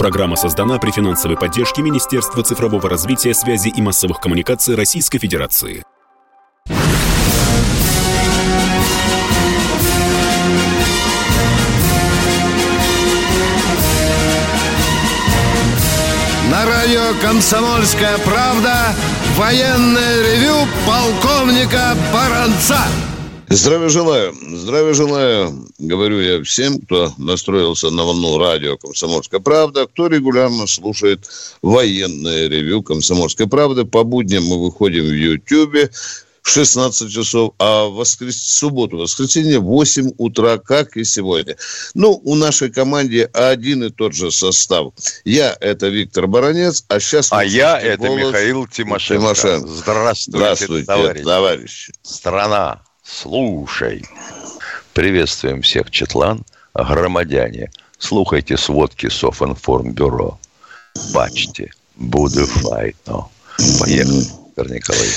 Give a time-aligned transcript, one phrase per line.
[0.00, 5.84] Программа создана при финансовой поддержке Министерства цифрового развития, связи и массовых коммуникаций Российской Федерации.
[16.50, 18.94] На радио «Комсомольская правда»
[19.36, 22.78] военное ревю полковника Баранца.
[23.52, 24.32] Здравия желаю.
[24.52, 31.28] Здравия желаю, говорю я всем, кто настроился на волну радио «Комсомольская правда», кто регулярно слушает
[31.60, 33.84] военное ревю «Комсомольской правды».
[33.84, 35.90] По будням мы выходим в Ютьюбе
[36.42, 38.40] в 16 часов, а в воскрес...
[38.40, 41.56] субботу, воскресенье в 8 утра, как и сегодня.
[41.94, 44.92] Ну, у нашей команде один и тот же состав.
[45.24, 47.32] Я– это Виктор Баранец, а сейчас...
[47.32, 49.20] А я– это Михаил Тимошенко.
[49.20, 49.68] Тимошенко.
[49.68, 51.24] Здравствуйте, Здравствуйте товарищи.
[51.24, 51.92] товарищи.
[52.04, 54.04] Страна слушай.
[54.92, 57.70] Приветствуем всех, Четлан, громадяне.
[57.98, 60.38] Слухайте сводки Софинформбюро.
[61.12, 63.28] Бачьте, буду файно.
[63.78, 65.16] Поехали, Виктор Николаевич.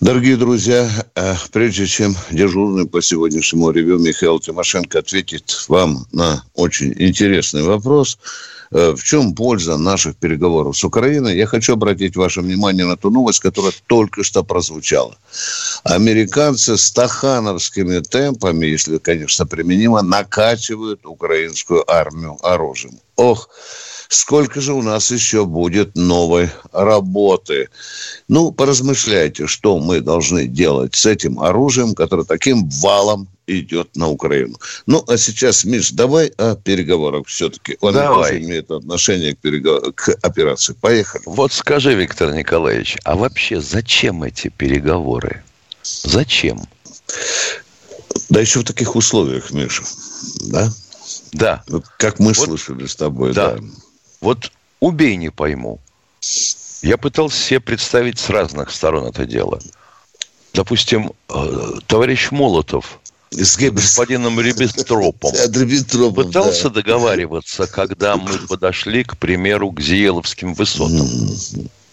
[0.00, 6.92] Дорогие друзья, э, прежде чем дежурный по сегодняшнему ревю Михаил Тимошенко ответит вам на очень
[6.98, 8.18] интересный вопрос–
[8.70, 13.40] в чем польза наших переговоров с Украиной, я хочу обратить ваше внимание на ту новость,
[13.40, 15.16] которая только что прозвучала.
[15.84, 22.98] Американцы стахановскими темпами, если, конечно, применимо, накачивают украинскую армию оружием.
[23.16, 23.48] Ох,
[24.08, 27.68] сколько же у нас еще будет новой работы.
[28.28, 34.58] Ну, поразмышляйте, что мы должны делать с этим оружием, которое таким валом идет на Украину.
[34.86, 37.76] Ну, а сейчас, Миш, давай о переговорах все-таки.
[37.80, 38.32] Он давай.
[38.32, 39.92] тоже имеет отношение к, переговор...
[39.92, 40.74] к операции.
[40.74, 41.22] Поехали.
[41.26, 45.42] Вот скажи, Виктор Николаевич, а вообще зачем эти переговоры?
[45.82, 46.66] Зачем?
[48.28, 49.84] Да еще в таких условиях, Миша.
[50.48, 50.70] Да?
[51.32, 51.64] Да.
[51.98, 53.56] Как мы вот, слышали с тобой, да.
[53.56, 53.64] да.
[54.20, 54.50] Вот
[54.80, 55.80] убей, не пойму.
[56.82, 59.60] Я пытался себе представить с разных сторон это дело.
[60.52, 62.98] Допустим, э, товарищ Молотов
[63.30, 65.32] с господином Риббентропом
[66.14, 66.82] пытался да.
[66.82, 71.08] договариваться, когда мы подошли, к примеру, к Зиеловским высотам.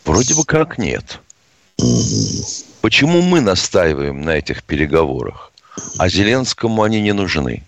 [0.05, 1.19] Вроде бы как нет.
[2.81, 5.51] Почему мы настаиваем на этих переговорах,
[5.97, 7.63] а Зеленскому они не нужны?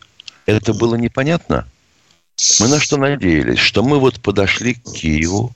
[0.45, 1.67] Это было непонятно?
[2.59, 3.59] Мы на что надеялись?
[3.59, 5.53] Что мы вот подошли к Киеву,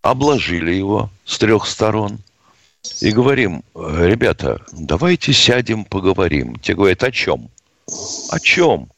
[0.00, 2.20] обложили его с трех сторон
[3.00, 6.56] и говорим, ребята, давайте сядем, поговорим.
[6.56, 7.50] Те говорят, о чем?
[8.30, 8.88] О чем?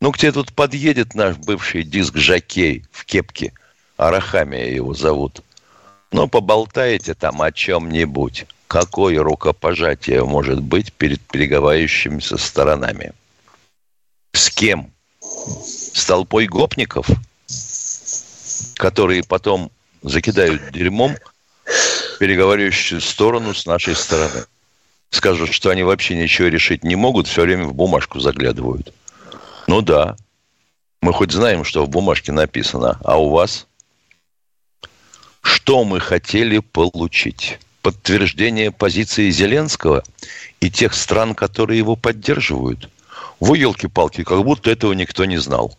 [0.00, 3.52] Ну, к тебе тут подъедет наш бывший диск Жакей в кепке.
[3.96, 5.42] Арахамия его зовут.
[6.12, 8.46] Ну, поболтаете там о чем-нибудь.
[8.66, 13.12] Какое рукопожатие может быть перед переговаривающимися сторонами?
[14.32, 14.94] С кем?
[15.94, 17.06] с толпой гопников,
[18.74, 19.70] которые потом
[20.02, 21.16] закидают дерьмом
[22.18, 24.44] переговаривающую сторону с нашей стороны.
[25.10, 28.92] Скажут, что они вообще ничего решить не могут, все время в бумажку заглядывают.
[29.66, 30.16] Ну да,
[31.00, 33.66] мы хоть знаем, что в бумажке написано, а у вас?
[35.42, 37.58] Что мы хотели получить?
[37.82, 40.02] Подтверждение позиции Зеленского
[40.60, 42.88] и тех стран, которые его поддерживают?
[43.40, 45.76] Вы, елки-палки, как будто этого никто не знал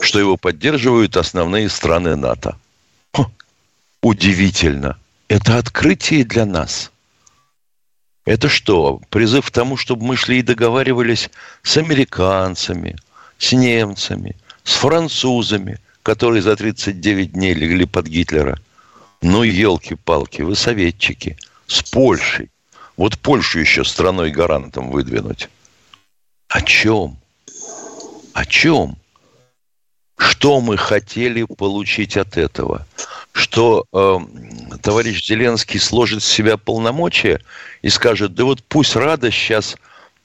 [0.00, 2.56] что его поддерживают основные страны НАТО.
[3.14, 3.26] Хм,
[4.02, 4.98] удивительно.
[5.28, 6.92] Это открытие для нас.
[8.24, 11.30] Это что, призыв к тому, чтобы мы шли и договаривались
[11.62, 12.96] с американцами,
[13.38, 18.60] с немцами, с французами, которые за 39 дней легли под Гитлера.
[19.20, 21.36] Ну, елки-палки, вы советчики.
[21.66, 22.50] С Польшей.
[22.96, 25.48] Вот Польшу еще страной-гарантом выдвинуть.
[26.48, 27.18] О чем?
[28.32, 28.96] О чем?
[30.16, 32.86] Что мы хотели получить от этого?
[33.32, 37.40] Что э, товарищ Зеленский сложит с себя полномочия
[37.82, 39.76] и скажет, да вот пусть Рада сейчас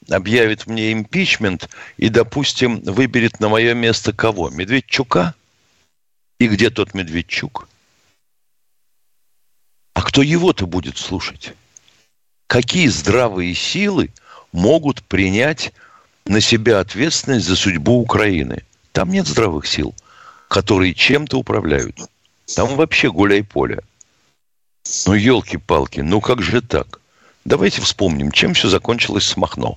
[0.08, 4.48] объявит мне импичмент и, допустим, выберет на мое место кого?
[4.48, 5.34] Медведчука?
[6.38, 7.68] И где тот Медведчук?
[9.94, 11.52] А кто его-то будет слушать?
[12.46, 14.10] Какие здравые силы
[14.52, 15.72] могут принять
[16.24, 19.94] на себя ответственность за судьбу Украины– там нет здравых сил,
[20.48, 21.96] которые чем-то управляют.
[22.54, 23.80] Там вообще гуляй-поле.
[25.06, 27.00] Ну, елки-палки, ну как же так?
[27.44, 29.76] Давайте вспомним, чем все закончилось с Махно.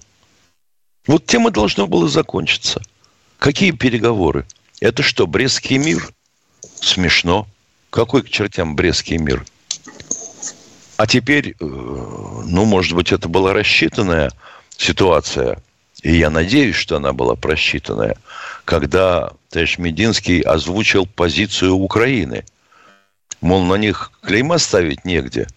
[1.08, 2.82] Вот тема должно было закончиться.
[3.40, 4.46] Какие переговоры?
[4.82, 6.10] Это что, Брестский мир?
[6.76, 7.48] Смешно.
[7.90, 9.46] Какой к чертям Брестский мир?
[10.98, 14.32] А теперь, э, ну, может быть, это была рассчитанная
[14.78, 15.62] ситуация.
[16.06, 18.16] И я надеюсь, что она была просчитанная,
[18.64, 22.46] когда товарищ Мединский озвучил позицию Украины.
[23.42, 25.48] Мол, на них клейма ставить негде,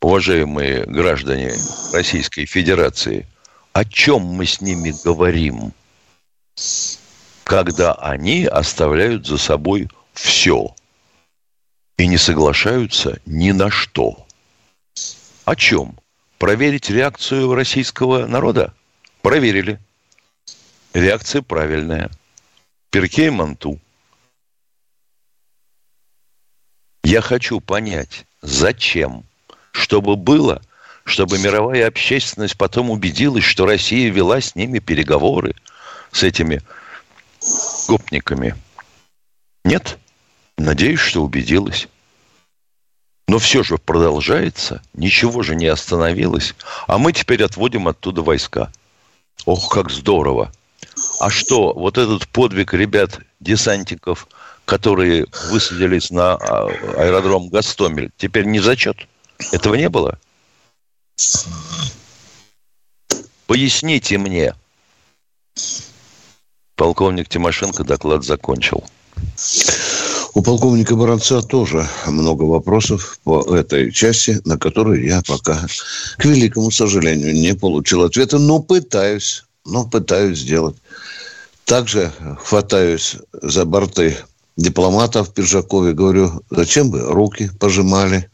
[0.00, 1.52] уважаемые граждане
[1.92, 3.26] Российской Федерации.
[3.72, 5.72] О чем мы с ними говорим,
[7.42, 10.72] когда они оставляют за собой все
[11.98, 14.24] и не соглашаются ни на что?
[15.44, 15.98] О чем?
[16.38, 18.72] Проверить реакцию российского народа?
[19.24, 19.80] Проверили.
[20.92, 22.10] Реакция правильная.
[22.90, 23.80] Перкей Манту.
[27.02, 29.24] Я хочу понять, зачем?
[29.72, 30.60] Чтобы было,
[31.04, 35.54] чтобы мировая общественность потом убедилась, что Россия вела с ними переговоры,
[36.12, 36.60] с этими
[37.88, 38.54] гопниками.
[39.64, 39.98] Нет?
[40.58, 41.88] Надеюсь, что убедилась.
[43.26, 46.54] Но все же продолжается, ничего же не остановилось,
[46.86, 48.70] а мы теперь отводим оттуда войска–
[49.46, 50.52] Ох, как здорово.
[51.20, 54.26] А что, вот этот подвиг ребят-десантников,
[54.64, 58.96] которые высадились на а, аэродром Гастомель, теперь не зачет?
[59.52, 60.18] Этого не было?
[63.46, 64.54] Поясните мне.
[66.76, 68.84] Полковник Тимошенко доклад закончил.
[70.34, 75.64] У полковника Баранца тоже много вопросов по этой части, на которые я пока,
[76.18, 80.74] к великому сожалению, не получил ответа, но пытаюсь, но пытаюсь сделать.
[81.64, 84.16] Также хватаюсь за борты
[84.56, 88.28] дипломатов в Пиджакове, говорю, зачем вы руки пожимали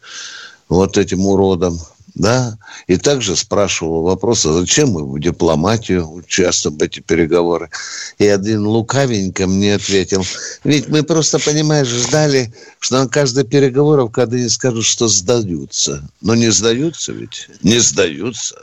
[0.71, 1.79] вот этим уродам,
[2.21, 7.71] да, и также спрашивал вопрос, а зачем мы в дипломатию участвуем в эти переговоры.
[8.19, 10.25] И один лукавенько мне ответил,
[10.65, 16.09] ведь мы просто, понимаешь, ждали, что на каждый переговоров, когда они скажут, что сдаются.
[16.21, 18.57] Но не сдаются ведь, не сдаются.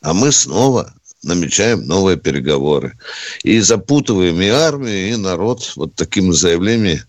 [0.00, 0.92] А мы снова
[1.22, 2.96] намечаем новые переговоры.
[3.42, 7.00] И запутываем и армию, и народ вот таким заявлением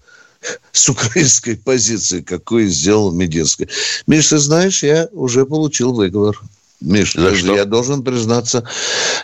[0.71, 3.67] с украинской позиции, какой сделал Мединский.
[4.07, 6.39] Миш, ты знаешь, я уже получил выговор.
[6.81, 7.55] Миш, за что?
[7.55, 8.63] я должен признаться,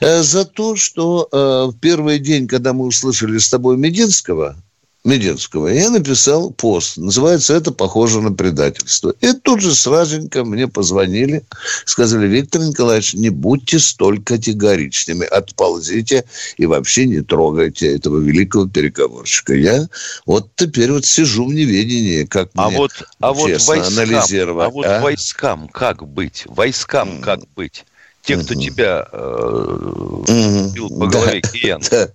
[0.02, 4.58] э, за то, что э, в первый день, когда мы услышали с тобой Мединского,
[5.06, 6.98] Мединского, я написал пост.
[6.98, 9.13] Называется это «Похоже на предательство».
[9.22, 11.44] И тут же сразенько мне позвонили,
[11.86, 16.25] сказали, Виктор Николаевич, не будьте столь категоричными, отползите
[16.57, 19.54] и вообще не трогайте этого великого переговорщика.
[19.54, 19.88] Я
[20.25, 24.68] вот теперь вот сижу в неведении, как а мне вот, а вот войскам, анализировать.
[24.68, 25.02] А вот а?
[25.02, 26.44] войскам как быть?
[26.48, 27.86] Войскам как быть?
[28.24, 28.60] Те, кто mm-hmm.
[28.60, 31.81] тебя э, бил по голове, да, Киен.
[31.92, 32.10] Да.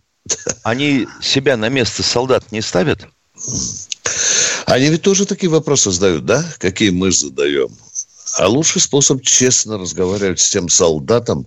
[0.63, 3.07] Они себя на место солдат не ставят?
[4.67, 6.45] Они ведь тоже такие вопросы задают, да?
[6.59, 7.71] Какие мы задаем.
[8.39, 11.47] А лучший способ честно разговаривать с тем солдатом,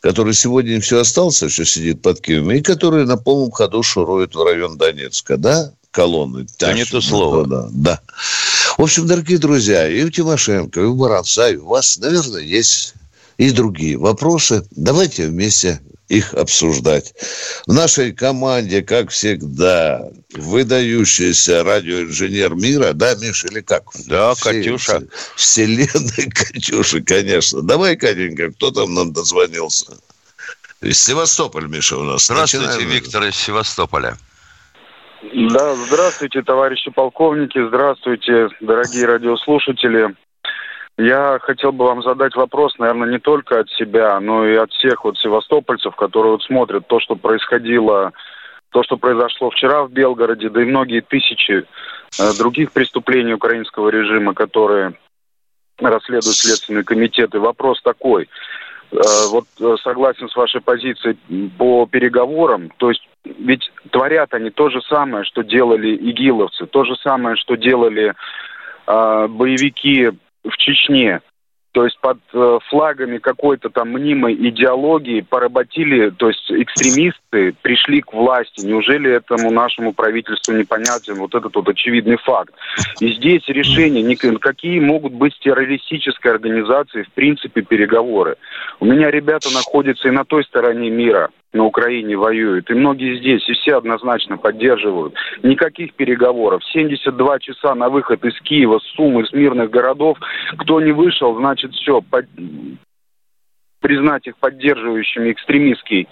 [0.00, 4.42] который сегодня все остался, еще сидит под Киевом, и который на полном ходу шурует в
[4.42, 5.72] район Донецка, да?
[5.90, 6.46] Колонны.
[6.58, 7.46] Да не то слово.
[7.46, 8.00] Да, да.
[8.76, 12.94] В общем, дорогие друзья, и у Тимошенко, и у Баранца, и у вас, наверное, есть
[13.38, 14.62] и другие вопросы.
[14.72, 17.14] Давайте вместе их обсуждать.
[17.66, 20.02] В нашей команде, как всегда,
[20.34, 23.84] выдающийся радиоинженер мира, да, Миша, или как?
[24.06, 25.02] Да, Все, Катюша.
[25.36, 27.62] Вселенной Катюша, конечно.
[27.62, 29.98] Давай, Катенька, кто там нам дозвонился?
[30.80, 32.26] Из Севастополя, Миша, у нас.
[32.26, 32.90] Здравствуйте, Начинаем.
[32.90, 34.16] Виктор из Севастополя.
[35.50, 40.14] Да, здравствуйте, товарищи полковники, здравствуйте, дорогие радиослушатели.
[40.98, 45.04] Я хотел бы вам задать вопрос, наверное, не только от себя, но и от всех
[45.04, 48.12] вот севастопольцев, которые вот смотрят то, что происходило,
[48.70, 51.64] то, что произошло вчера в Белгороде, да и многие тысячи
[52.18, 54.94] э, других преступлений украинского режима, которые
[55.78, 57.32] расследуют Следственный комитет.
[57.32, 58.28] И вопрос такой.
[58.90, 58.96] Э,
[59.30, 61.16] вот э, согласен с вашей позицией
[61.56, 62.72] по переговорам.
[62.76, 67.54] То есть ведь творят они то же самое, что делали игиловцы, то же самое, что
[67.54, 68.14] делали
[68.88, 70.10] э, боевики
[70.48, 71.20] в Чечне.
[71.72, 76.50] То есть под э, флагами какой-то там мнимой идеологии поработили, то есть
[77.28, 78.64] экстремисты пришли к власти.
[78.64, 82.54] Неужели этому нашему правительству непонятен вот этот вот очевидный факт?
[83.00, 88.36] И здесь решение, какие могут быть с террористической организацией в принципе переговоры.
[88.80, 92.70] У меня ребята находятся и на той стороне мира на Украине воюют.
[92.70, 95.14] И многие здесь, и все однозначно поддерживают.
[95.42, 96.62] Никаких переговоров.
[96.72, 100.18] 72 часа на выход из Киева, с Сумы, из мирных городов.
[100.58, 102.02] Кто не вышел, значит все.
[102.02, 102.26] Под...
[103.80, 106.08] Признать их поддерживающими экстремистский,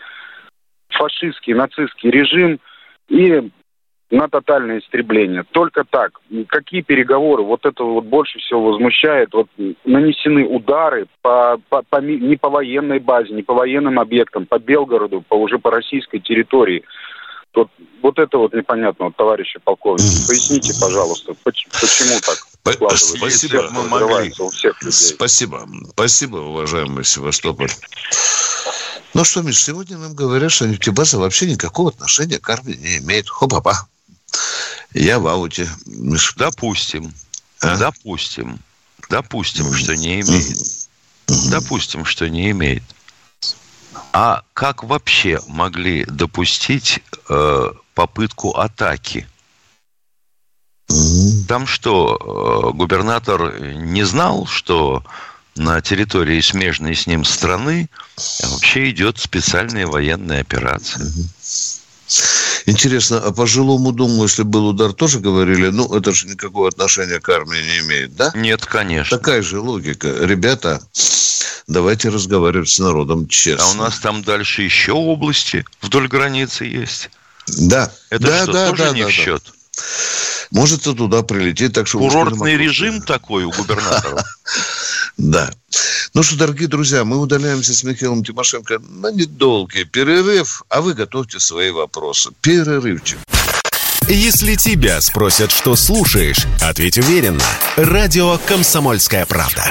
[0.99, 2.59] фашистский, нацистский режим.
[3.09, 3.51] И
[4.11, 5.45] на тотальное истребление.
[5.51, 6.13] Только так.
[6.49, 7.43] Какие переговоры?
[7.43, 9.33] Вот это вот больше всего возмущает.
[9.33, 9.49] Вот
[9.85, 15.25] нанесены удары по, по, по, не по военной базе, не по военным объектам, по Белгороду,
[15.29, 16.85] по, уже по российской территории.
[17.57, 17.71] Вот,
[18.03, 20.27] вот это вот непонятно, вот, товарищи полковники.
[20.27, 22.47] Поясните, пожалуйста, почему, почему так?
[22.93, 24.33] Спасибо, мы могли.
[24.39, 24.93] У всех людей.
[24.93, 25.67] Спасибо.
[25.91, 27.71] Спасибо, уважаемый Севастополь.
[29.15, 33.31] Ну что, Миш, сегодня нам говорят, что нефтебаза вообще никакого отношения к армии не имеет.
[33.31, 33.87] Хопа-па.
[34.93, 35.67] Я в ауте.
[35.87, 36.35] Миш.
[36.37, 37.15] Допустим.
[37.63, 37.79] А?
[37.79, 38.59] Допустим.
[39.09, 40.59] Допустим, что не имеет.
[41.51, 42.83] Допустим, что не имеет.
[44.19, 49.29] А как вообще могли допустить э, попытку атаки?
[51.47, 55.05] Там что, э, губернатор не знал, что
[55.55, 57.91] на территории смежной с ним страны
[58.43, 61.05] вообще идет специальная военная операция?
[62.67, 67.21] Интересно, а по жилому дому, если был удар, тоже говорили, ну, это же никакого отношения
[67.21, 68.33] к армии не имеет, да?
[68.35, 69.17] Нет, конечно.
[69.17, 70.09] Такая же логика.
[70.21, 70.81] Ребята,
[71.67, 73.67] давайте разговаривать с народом честно.
[73.67, 77.11] А у нас там дальше еще области вдоль границы есть.
[77.47, 77.93] Да.
[78.11, 79.43] Это да, что, да, тоже да, не да, в счет?
[79.45, 79.83] Да.
[80.51, 81.99] Может, и туда прилететь, так что...
[81.99, 84.25] Курортный режим такой у губернатора.
[85.19, 85.51] Да.
[86.17, 91.39] Ну что, дорогие друзья, мы удаляемся с Михаилом Тимошенко на недолгий перерыв, а вы готовьте
[91.39, 92.31] свои вопросы.
[92.41, 93.19] Перерывчик.
[94.09, 97.45] Если тебя спросят, что слушаешь, ответь уверенно.
[97.77, 99.71] Радио «Комсомольская правда».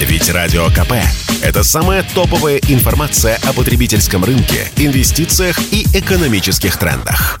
[0.00, 0.94] Ведь Радио КП–
[1.44, 7.40] это самая топовая информация о потребительском рынке, инвестициях и экономических трендах.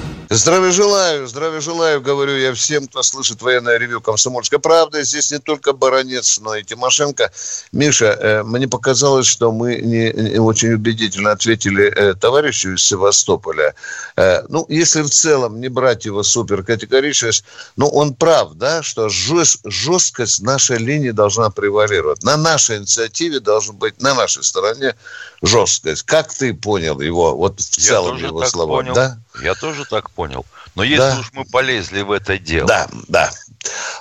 [0.33, 5.03] Здравия желаю, здравия желаю, говорю я всем, кто слышит военное ревю «Комсомольской правды».
[5.03, 7.33] Здесь не только Баранец, но и Тимошенко.
[7.73, 13.75] Миша, э, мне показалось, что мы не, очень убедительно ответили э, товарищу из Севастополя.
[14.15, 17.43] Э, ну, если в целом не брать его супер категоричность,
[17.75, 22.23] ну, он прав, да, что жест, жесткость нашей линии должна превалировать.
[22.23, 24.95] На нашей инициативе должен быть на нашей стороне
[25.41, 26.03] жесткость.
[26.03, 28.93] Как ты понял его, вот в целом его слова, понял.
[28.93, 29.17] да?
[29.41, 30.45] Я тоже так понял.
[30.75, 31.19] Но если Да.
[31.19, 33.31] уж мы полезли в это дело, Да, да.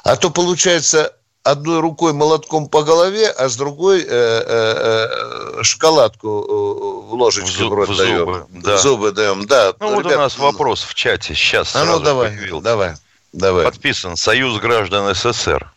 [0.05, 6.29] А то получается одной рукой молотком по голове, а с другой э, э, э, шоколадку
[6.29, 8.19] э, в ложечке В рот в даем.
[8.19, 8.79] зубы, да.
[8.79, 9.73] Зубы даем, да.
[9.81, 12.63] ну вот у Ребят, нас вопрос в чате сейчас А ну давай, появился.
[12.65, 12.95] давай,
[13.33, 13.65] давай.
[13.65, 15.73] Подписан Союз граждан СССр.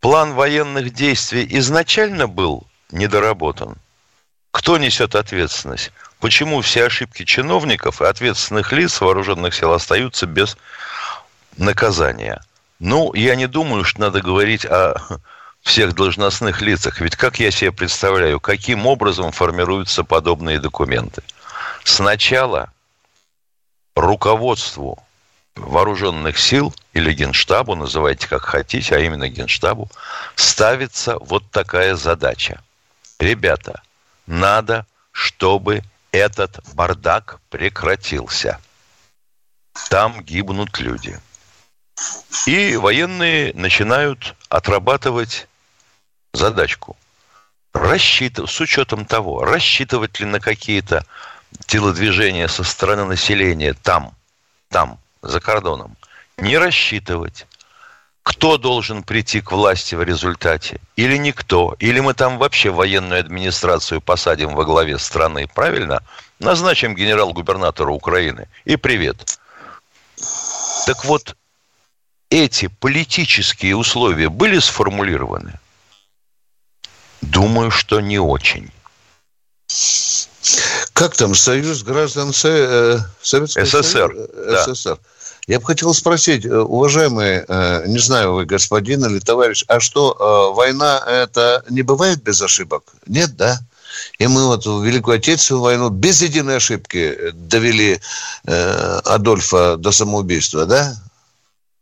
[0.00, 3.76] План военных действий изначально был недоработан.
[4.52, 5.90] Кто несет ответственность?
[6.20, 10.56] Почему все ошибки чиновников и ответственных лиц вооруженных сил остаются без
[11.56, 12.42] наказания?
[12.78, 14.94] Ну, я не думаю, что надо говорить о
[15.62, 17.00] всех должностных лицах.
[17.00, 21.22] Ведь как я себе представляю, каким образом формируются подобные документы?
[21.84, 22.70] Сначала
[23.96, 25.02] руководству
[25.56, 29.90] вооруженных сил или генштабу, называйте как хотите, а именно генштабу,
[30.34, 32.62] ставится вот такая задача.
[33.18, 33.82] Ребята,
[34.26, 38.60] надо, чтобы этот бардак прекратился.
[39.88, 41.18] Там гибнут люди.
[42.46, 45.48] И военные начинают отрабатывать
[46.32, 46.96] задачку.
[47.72, 51.04] Рассчитывать, с учетом того, рассчитывать ли на какие-то
[51.66, 54.14] телодвижения со стороны населения там,
[54.68, 55.96] там, за кордоном.
[56.36, 57.46] Не рассчитывать.
[58.22, 60.80] Кто должен прийти к власти в результате?
[60.96, 61.74] Или никто?
[61.78, 66.02] Или мы там вообще военную администрацию посадим во главе страны, правильно?
[66.38, 68.46] Назначим генерал-губернатора Украины.
[68.64, 69.38] И привет.
[70.86, 71.36] Так вот,
[72.30, 75.58] эти политические условия были сформулированы?
[77.22, 78.70] Думаю, что не очень.
[80.92, 84.28] Как там, Союз граждан э, Советского СССР, Союза?
[84.34, 84.74] да.
[84.74, 84.98] СССР.
[85.46, 90.12] Я бы хотел спросить, э, уважаемый, э, не знаю, вы господин или товарищ, а что,
[90.12, 92.84] э, война это не бывает без ошибок?
[93.06, 93.58] Нет, да?
[94.18, 98.00] И мы вот в Великую Отечественную войну без единой ошибки довели
[98.44, 100.94] Адольфа до самоубийства, да?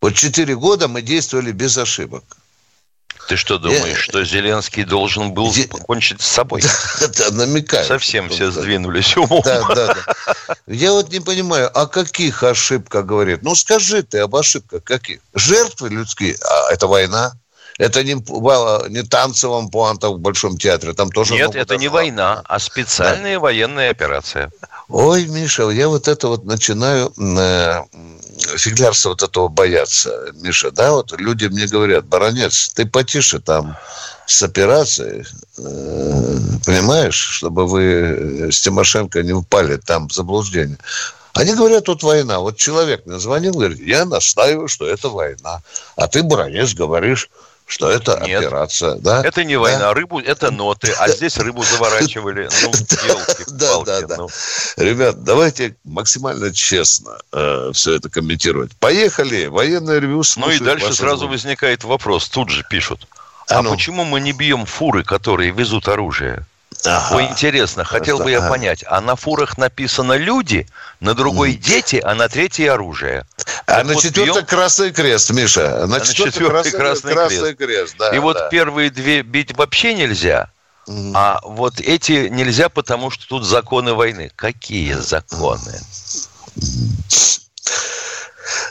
[0.00, 2.24] Вот четыре года мы действовали без ошибок.
[3.28, 6.62] Ты что думаешь, что Зеленский должен был покончить с собой?
[7.00, 7.84] Это намекаю.
[7.84, 9.42] Совсем все сдвинулись умом.
[9.44, 10.54] Да, да, да.
[10.66, 13.42] Я вот не понимаю, о каких ошибках говорит?
[13.42, 15.20] Ну, скажи ты об ошибках каких?
[15.34, 17.34] Жертвы людские, а это война.
[17.78, 18.14] Это не,
[18.90, 21.34] не танцевом пуанта в Большом театре, там тоже...
[21.34, 23.40] Нет, это не война, а специальная да.
[23.40, 24.50] военная операция.
[24.88, 27.82] Ой, Миша, я вот это вот начинаю э,
[28.56, 33.76] фиглярства вот этого бояться, Миша, да, вот люди мне говорят, баронец, ты потише там
[34.26, 35.24] с операцией,
[35.58, 40.78] э, понимаешь, чтобы вы с Тимошенко не упали там в заблуждение.
[41.34, 42.40] Они говорят, тут война.
[42.40, 45.62] Вот человек мне звонил, говорит, я настаиваю, что это война.
[45.96, 47.30] А ты, баронец, говоришь,
[47.68, 49.22] что это Нет, операция, да?
[49.22, 49.94] Это не война, да?
[49.94, 52.48] рыбу, это ноты, а здесь рыбу заворачивали.
[52.62, 52.72] Ну,
[53.48, 54.16] да, да, да.
[54.16, 54.28] Ну.
[54.76, 58.74] Ребят, давайте максимально честно э, все это комментировать.
[58.76, 63.06] Поехали, военное ревю Ну и дальше сразу возникает вопрос, тут же пишут.
[63.48, 63.70] А, а ну.
[63.70, 66.46] почему мы не бьем фуры, которые везут оружие?
[66.84, 67.16] Ага.
[67.16, 70.66] Ой, интересно, хотел бы я понять, а на фурах написано люди,
[71.00, 73.26] на другой дети, а на третьей оружие.
[73.66, 74.46] А на вот четвертой бьем...
[74.46, 75.86] красный крест, Миша.
[75.86, 77.56] На, а четвертой красный, красный, красный крест.
[77.56, 78.20] крест да, И да.
[78.20, 80.50] вот первые две бить вообще нельзя.
[81.14, 84.30] А вот эти нельзя, потому что тут законы войны.
[84.36, 85.78] Какие законы?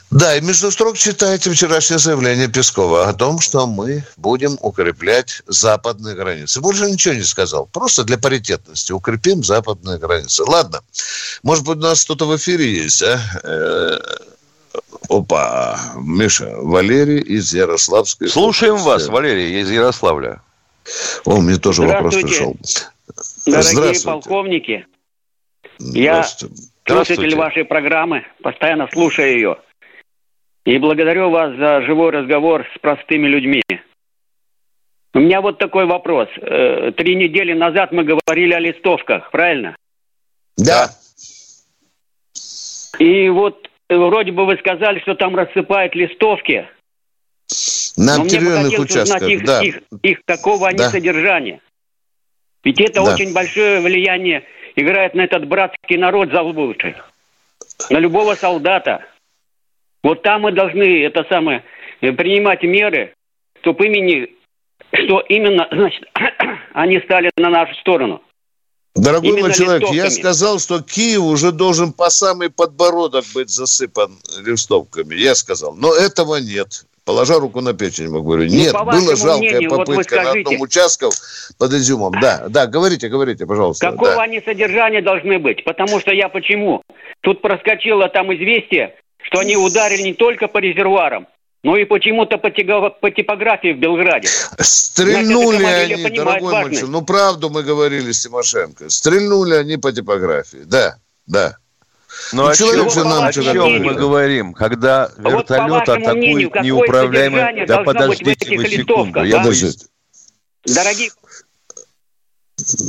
[0.09, 6.15] Да, и между строк читайте вчерашнее заявление Пескова о том, что мы будем укреплять западные
[6.15, 6.61] границы.
[6.61, 7.67] Больше ничего не сказал.
[7.67, 10.43] Просто для паритетности укрепим западные границы.
[10.43, 10.81] Ладно.
[11.43, 13.19] Может быть, у нас кто-то в эфире есть, а?
[13.43, 13.99] Э,
[15.09, 18.29] опа, Миша, Валерий из Ярославской.
[18.29, 18.87] Слушаем области.
[18.87, 20.41] вас, Валерий из Ярославля.
[21.25, 22.55] О, мне тоже вопрос пришел.
[23.45, 24.85] Дорогие полковники,
[25.79, 26.27] я
[26.85, 29.57] слушатель вашей программы, постоянно слушаю ее.
[30.67, 33.61] И благодарю вас за живой разговор с простыми людьми.
[35.13, 36.27] У меня вот такой вопрос.
[36.41, 39.77] Э, три недели назад мы говорили о листовках, правильно?
[40.57, 40.89] Да.
[42.99, 46.67] И вот э, вроде бы вы сказали, что там рассыпают листовки.
[47.95, 49.63] На определенных участках, их, да.
[49.63, 50.89] Их, их какого они да.
[50.89, 51.61] содержания.
[52.65, 53.13] Ведь это да.
[53.13, 54.43] очень большое влияние
[54.75, 56.97] играет на этот братский народ заблудший.
[57.89, 59.05] На любого солдата.
[60.07, 61.65] Вот там мы должны это самое
[61.99, 63.13] э, принимать меры,
[63.61, 64.29] чтобы имени,
[64.93, 66.05] что именно, значит,
[66.73, 68.21] они стали на нашу сторону.
[68.95, 70.05] Дорогой Именно мой человек, листовками.
[70.05, 75.13] я сказал, что Киев уже должен по самый подбородок быть засыпан листовками.
[75.13, 76.85] Я сказал, но этого нет.
[77.03, 80.39] Положа руку на печень, мы говорю, нет, ну, была жалкая мнению, попытка вот скажите, на
[80.39, 81.07] одном участке
[81.57, 82.13] под Изюмом.
[82.21, 83.91] Да, да, говорите, говорите, пожалуйста.
[83.91, 84.21] Какого да.
[84.21, 85.65] они содержания должны быть?
[85.65, 86.81] Потому что я почему?
[87.21, 91.27] Тут проскочило там известие, что они ударили не только по резервуарам,
[91.63, 92.49] но и почему-то по,
[92.89, 94.27] по типографии в Белграде.
[94.59, 96.83] Стрельнули Значит, они, дорогой человек.
[96.87, 98.89] Ну, правду мы говорили с Тимошенко.
[98.89, 100.63] Стрельнули они по типографии.
[100.65, 101.57] Да, да.
[102.31, 106.51] Ну, ну, о чем, же нам о чем мы говорим, когда вертолет вот атакует мнению,
[106.63, 107.65] неуправляемый...
[107.65, 109.51] Да подождите вы секунду, я да?
[110.65, 111.11] Дорогие...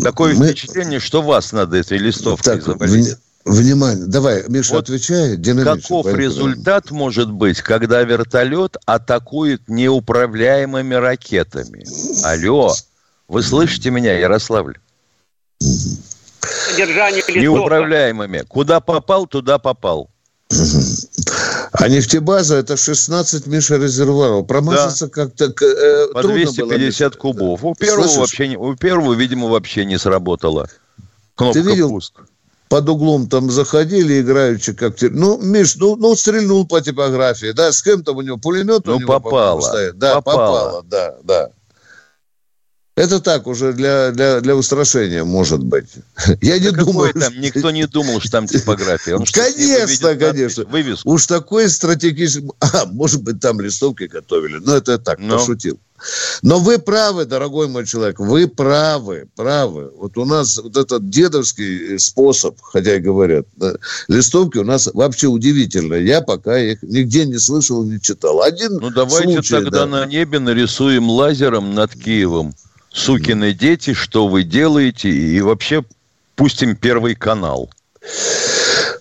[0.02, 0.46] Такое мы...
[0.46, 3.16] впечатление, что вас надо этой листовкой так, завалить.
[3.48, 5.36] Внимание, давай, Миша, вот отвечай.
[5.64, 6.22] Каков поехали.
[6.22, 11.86] результат может быть, когда вертолет атакует неуправляемыми ракетами?
[12.24, 12.74] Алло,
[13.26, 14.76] вы слышите меня, Ярославль?
[16.76, 18.44] Неуправляемыми.
[18.46, 20.10] Куда попал, туда попал.
[20.50, 24.46] А нефтебаза это 16, Миша, резервуаров.
[24.46, 25.12] Промазаться да.
[25.12, 27.20] как-то э, По 250 было.
[27.20, 27.64] кубов.
[27.64, 30.68] У первого, вообще, у первого, видимо, вообще не сработало.
[31.34, 31.90] Кнопка Ты видел?
[31.90, 32.20] пуск
[32.68, 34.94] под углом там заходили, играючи как...
[35.00, 39.00] Ну, Миш, ну, ну стрельнул по типографии, да, с кем-то у него пулемет ну, у
[39.00, 39.60] него попало.
[39.60, 39.98] стоит.
[39.98, 40.36] Да, попало.
[40.36, 41.50] попало, да, да.
[42.98, 45.86] Это так уже для, для, для устрашения, может быть.
[46.40, 47.12] Я не да думаю...
[47.12, 47.40] Там, что...
[47.40, 49.14] Никто не думал, что там типография.
[49.14, 50.64] Он конечно, конечно.
[50.64, 51.08] Вывеску.
[51.08, 52.48] Уж такой стратегический...
[52.60, 54.58] А, может быть, там листовки готовили.
[54.58, 55.38] Но это так, Но.
[55.38, 55.78] пошутил.
[56.42, 59.90] Но вы правы, дорогой мой человек, вы правы, правы.
[59.96, 63.74] Вот у нас вот этот дедовский способ, хотя и говорят, да,
[64.08, 65.94] листовки у нас вообще удивительно.
[65.94, 68.42] Я пока их нигде не слышал, не читал.
[68.42, 69.86] Один Ну, давайте случай, тогда да.
[69.86, 72.54] на небе нарисуем лазером над Киевом.
[72.98, 75.08] Сукины дети, что вы делаете?
[75.08, 75.84] И вообще
[76.34, 77.70] пустим первый канал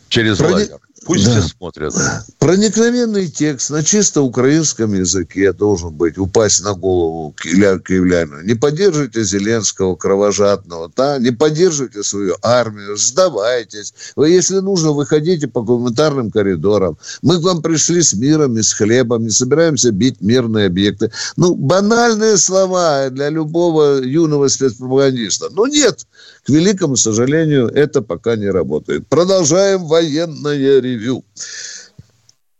[0.07, 0.53] через Прони...
[0.53, 0.79] лазер.
[1.07, 1.39] Пусть да.
[1.39, 1.93] все смотрят.
[2.37, 8.41] Проникновенный текст на чисто украинском языке должен быть, упасть на голову киевлянину.
[8.41, 11.17] Не поддерживайте Зеленского кровожадного, да?
[11.17, 13.93] не поддерживайте свою армию, сдавайтесь.
[14.17, 16.97] Вы, если нужно, выходите по гуманитарным коридорам.
[17.21, 21.09] Мы к вам пришли с миром и с хлебом, не собираемся бить мирные объекты.
[21.37, 25.47] Ну, банальные слова для любого юного спецпропагандиста.
[25.51, 26.05] Но нет,
[26.43, 29.07] к великому сожалению, это пока не работает.
[29.07, 30.96] Продолжаем военное ревю.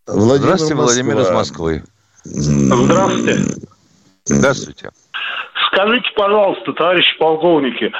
[0.08, 0.86] Владимир Здравствуйте, Москва.
[0.86, 1.84] Владимир из Москвы.
[2.24, 3.68] Здравствуйте.
[4.26, 4.90] Здравствуйте.
[5.68, 7.92] Скажите, пожалуйста, товарищи полковники,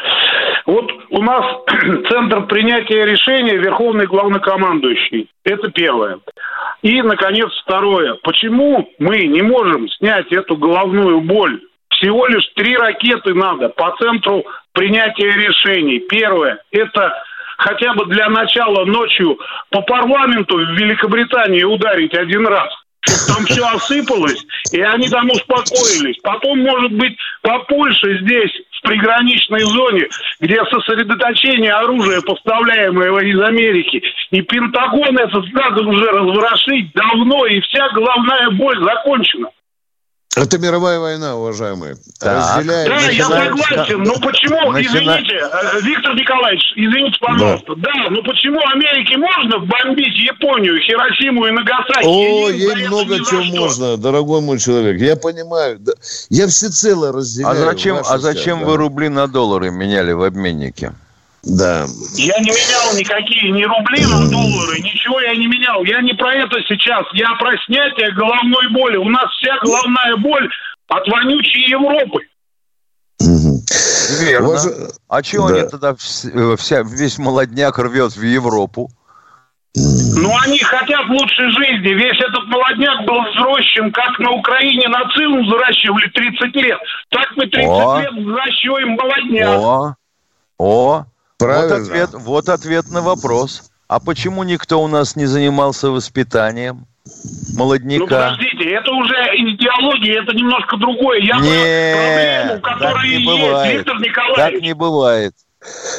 [0.66, 1.46] вот у нас
[2.10, 5.30] центр принятия решения Верховный главнокомандующий.
[5.44, 6.20] Это первое.
[6.82, 8.16] И, наконец, второе.
[8.24, 11.62] Почему мы не можем снять эту головную боль?
[11.90, 16.00] Всего лишь три ракеты надо по центру принятия решений.
[16.00, 17.14] Первое– это
[17.58, 19.38] хотя бы для начала ночью
[19.70, 22.70] по парламенту в Великобритании ударить один раз
[23.28, 26.18] там все осыпалось, и они там успокоились.
[26.24, 30.08] Потом, может быть, по Польше здесь, в приграничной зоне,
[30.40, 37.90] где сосредоточение оружия, поставляемого из Америки, и Пентагон этот надо уже разворошить давно, и вся
[37.90, 39.50] головная боль закончена.
[40.38, 41.96] Это мировая война, уважаемые.
[42.20, 42.38] Так.
[42.38, 42.90] Разделяем.
[42.90, 43.56] Да, начинаем...
[43.56, 44.04] я согласен.
[44.04, 44.98] Но почему, Начина...
[44.98, 47.76] извините, э, Виктор Николаевич, извините, пожалуйста.
[47.76, 47.92] Да.
[47.94, 52.06] да, но почему Америке можно бомбить Японию, Хиросиму и Нагасаки?
[52.06, 55.00] О, ей много чего можно, дорогой мой человек.
[55.02, 55.80] Я понимаю.
[56.30, 57.52] Я всецело разделяю.
[57.52, 58.66] А зачем, а зачем да.
[58.66, 60.94] вы рубли на доллары меняли в обменнике?
[61.44, 61.86] Да.
[62.16, 65.84] Я не менял никакие ни рубли на доллары, ничего я не менял.
[65.84, 67.06] Я не про это сейчас.
[67.14, 68.98] Я про снятие головной боли.
[68.98, 70.50] У нас вся головная боль
[70.88, 72.20] от вонючей Европы.
[73.20, 74.48] Верно.
[74.48, 74.62] Ваш...
[75.10, 75.56] А чего да.
[75.56, 78.90] они тогда вся, весь молодняк рвет в Европу?
[79.76, 81.90] Ну, они хотят лучшей жизни.
[81.94, 86.80] Весь этот молодняк был взрощен, как на Украине нацизм взращивали 30 лет.
[87.10, 88.02] Так мы 30 О.
[88.02, 89.60] лет взращиваем молодняк.
[89.60, 89.96] О,
[90.58, 91.06] О,
[91.38, 91.76] Правильно.
[91.78, 93.72] Вот ответ, вот ответ на вопрос.
[93.88, 96.88] А почему никто у нас не занимался воспитанием
[97.56, 98.00] молодняка?
[98.00, 101.20] Ну, подождите, это уже идеология, это немножко другое.
[101.20, 103.66] Я Нет, проблему, которая так не бывает.
[103.66, 104.54] есть, Виктор Николаевич.
[104.54, 105.34] Так не бывает.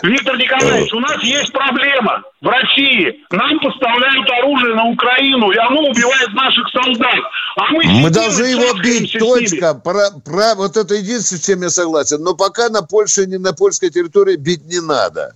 [0.02, 3.24] Виктор Николаевич, у нас есть проблема в России.
[3.30, 7.18] Нам поставляют оружие на Украину, и оно убивает наших солдат.
[7.56, 9.74] А мы, мы должны его бить, точка.
[9.74, 12.22] Про, про, вот это единственное, с чем я согласен.
[12.22, 15.34] Но пока на Польше, не на польской территории бить не надо.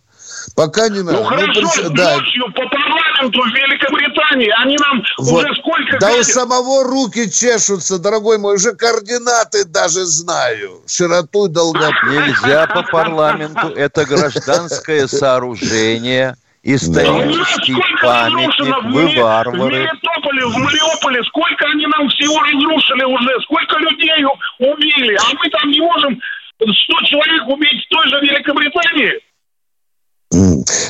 [0.55, 1.19] Пока не надо.
[1.19, 2.17] Ну, хорошо, ну, да.
[2.17, 5.45] ночью по парламенту в Великобритании они нам вот.
[5.45, 5.99] уже сколько...
[5.99, 6.21] Да гадят.
[6.21, 10.83] у самого руки чешутся, дорогой мой, уже координаты даже знаю.
[10.87, 12.07] Широту и долготу.
[12.07, 18.03] Нельзя по парламенту, это гражданское сооружение исторический да.
[18.03, 19.61] памятник, вы варвары.
[19.61, 24.25] В Мелитополе, в Мариуполе, сколько они нам всего разрушили уже, сколько людей
[24.59, 26.21] убили, а мы там не можем
[26.61, 26.71] 100
[27.07, 29.21] человек убить в той же Великобритании.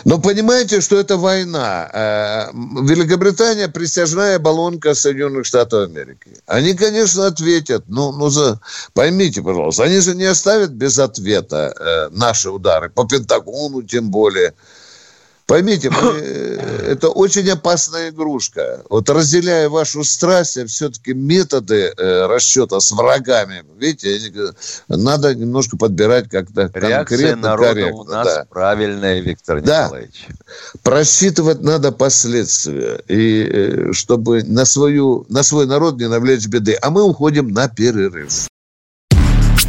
[0.05, 1.91] Но понимаете, что это война.
[1.93, 6.37] Э, Великобритания присяжная баллонка Соединенных Штатов Америки.
[6.47, 7.85] Они, конечно, ответят.
[7.89, 8.61] Ну, ну за...
[8.95, 14.55] поймите, пожалуйста, они же не оставят без ответа э, наши удары по Пентагону, тем более.
[15.53, 18.83] Поймите, мы, э, это очень опасная игрушка.
[18.89, 24.55] Вот разделяя вашу страсть, а все-таки методы э, расчета с врагами, видите,
[24.89, 28.01] надо немножко подбирать как-то конкретно, корректно.
[28.01, 28.47] у нас да.
[28.49, 29.85] правильная, Виктор да.
[29.85, 30.27] Николаевич.
[30.83, 36.79] Просчитывать надо последствия, и э, чтобы на, свою, на свой народ не навлечь беды.
[36.81, 38.49] А мы уходим на перерыв.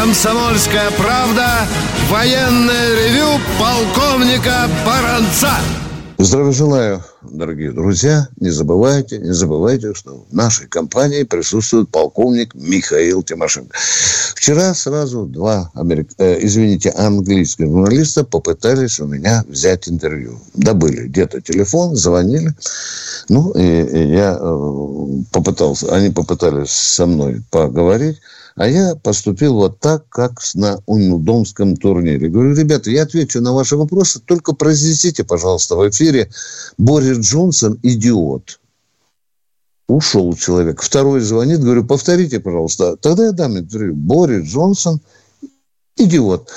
[0.00, 1.68] «Комсомольская правда»
[2.08, 5.50] военное ревю полковника Баранца.
[6.16, 8.26] Здравия желаю, дорогие друзья.
[8.40, 13.76] Не забывайте, не забывайте, что в нашей компании присутствует полковник Михаил Тимошенко.
[14.36, 16.08] Вчера сразу два, америк...
[16.16, 20.40] э, извините, английских журналиста попытались у меня взять интервью.
[20.54, 22.54] Добыли где-то телефон, звонили.
[23.28, 28.16] Ну, и, и я э, попытался, они попытались со мной поговорить.
[28.60, 32.28] А я поступил вот так, как на Уимблдонском турнире.
[32.28, 36.30] Говорю, ребята, я отвечу на ваши вопросы, только произнесите, пожалуйста, в эфире
[36.76, 38.60] Борис Джонсон идиот.
[39.88, 40.82] Ушел человек.
[40.82, 42.98] Второй звонит, говорю, повторите, пожалуйста.
[42.98, 43.94] Тогда я дам интервью.
[43.94, 45.00] Борис Джонсон
[45.96, 46.50] идиот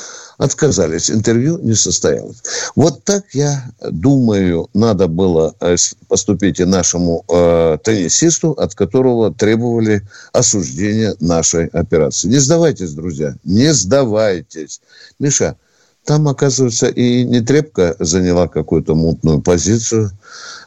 [0.43, 1.10] отказались.
[1.10, 2.43] Интервью не состоялось.
[2.75, 5.77] Вот так, я думаю, надо было э,
[6.10, 10.01] поступить и нашему э, теннисисту, от которого требовали
[10.34, 12.27] осуждения нашей операции.
[12.27, 14.82] Не сдавайтесь, друзья, не сдавайтесь.
[15.17, 15.56] Миша,
[16.05, 20.11] там, оказывается, и Нетребко заняла какую-то мутную позицию.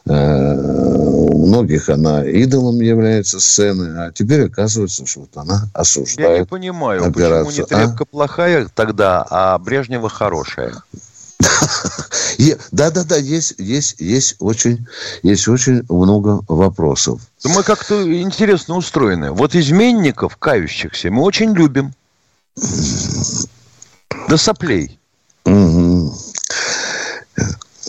[0.05, 6.39] Э, у многих она идолом является сцены, а теперь оказывается, что вот она осуждает Я
[6.39, 7.65] не понимаю, операцию.
[7.65, 8.05] почему Нетребко а?
[8.05, 10.73] плохая тогда, а Брежнева хорошая.
[12.71, 14.87] Да-да-да, есть, есть, есть очень,
[15.23, 17.21] есть очень много вопросов.
[17.43, 19.31] Мы как-то интересно устроены.
[19.31, 21.93] Вот изменников, кающихся, мы очень любим.
[24.29, 24.99] До соплей.
[25.47, 26.13] Угу.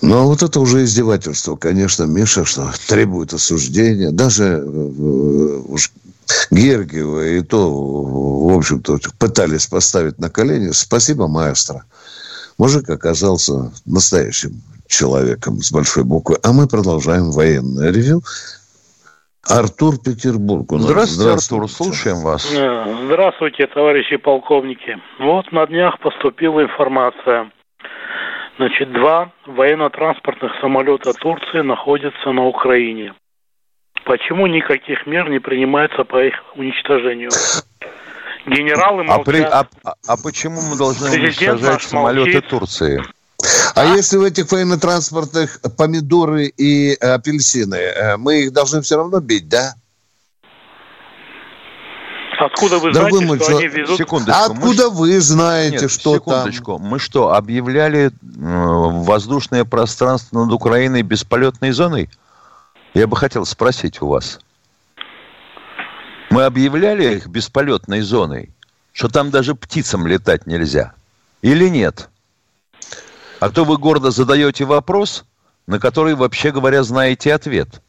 [0.02, 4.12] Ну, а вот это уже издевательство, конечно, Миша, что требует осуждения.
[4.12, 5.90] Даже э, уж
[6.52, 10.70] Гергиева и то, в общем-то, пытались поставить на колени.
[10.70, 11.82] Спасибо, маэстро.
[12.58, 16.38] Мужик оказался настоящим человеком с большой буквы.
[16.42, 18.22] А мы продолжаем военное ревю.
[19.46, 20.70] Артур Петербург.
[20.72, 20.84] У нас.
[20.84, 22.52] Здравствуйте, Здравствуйте, Артур, слушаем вас.
[22.52, 24.98] Э, здравствуйте, товарищи полковники.
[25.18, 27.50] Вот на днях поступила информация.
[28.58, 33.14] Значит, два военно-транспортных самолета Турции находятся на Украине.
[34.04, 37.30] Почему никаких мер не принимается по их уничтожению?
[38.46, 39.20] Генералы молчат.
[39.20, 42.48] А, при, а, а, а почему мы должны Президент уничтожать самолеты молчит.
[42.48, 43.02] Турции?
[43.74, 49.20] А, а если в этих военно-транспортных помидоры и апельсины, э, мы их должны все равно
[49.20, 49.74] бить, да?
[52.40, 53.98] Откуда вы Дорогой знаете, что они везут?
[53.98, 54.40] Секундочку.
[54.40, 54.96] Откуда мы...
[54.96, 56.78] вы знаете, Нет, что секундочку.
[56.78, 56.86] там?
[56.86, 62.10] Мы что, объявляли э, воздушное пространство над Украиной бесполетной зоной?
[62.94, 64.40] Я бы хотел спросить у вас.
[66.30, 68.50] Мы объявляли их бесполетной зоной,
[68.92, 70.94] что там даже птицам летать нельзя?
[71.42, 72.08] Или нет?
[73.40, 75.24] А то вы гордо задаете вопрос,
[75.66, 77.80] на который, вообще говоря, знаете ответ.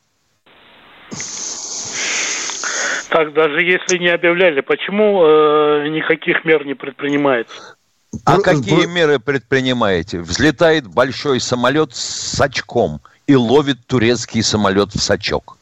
[3.09, 7.75] Так, даже если не объявляли, почему э, никаких мер не предпринимается?
[8.25, 10.19] А какие меры предпринимаете?
[10.19, 15.57] Взлетает большой самолет с очком и ловит турецкий самолет в сачок.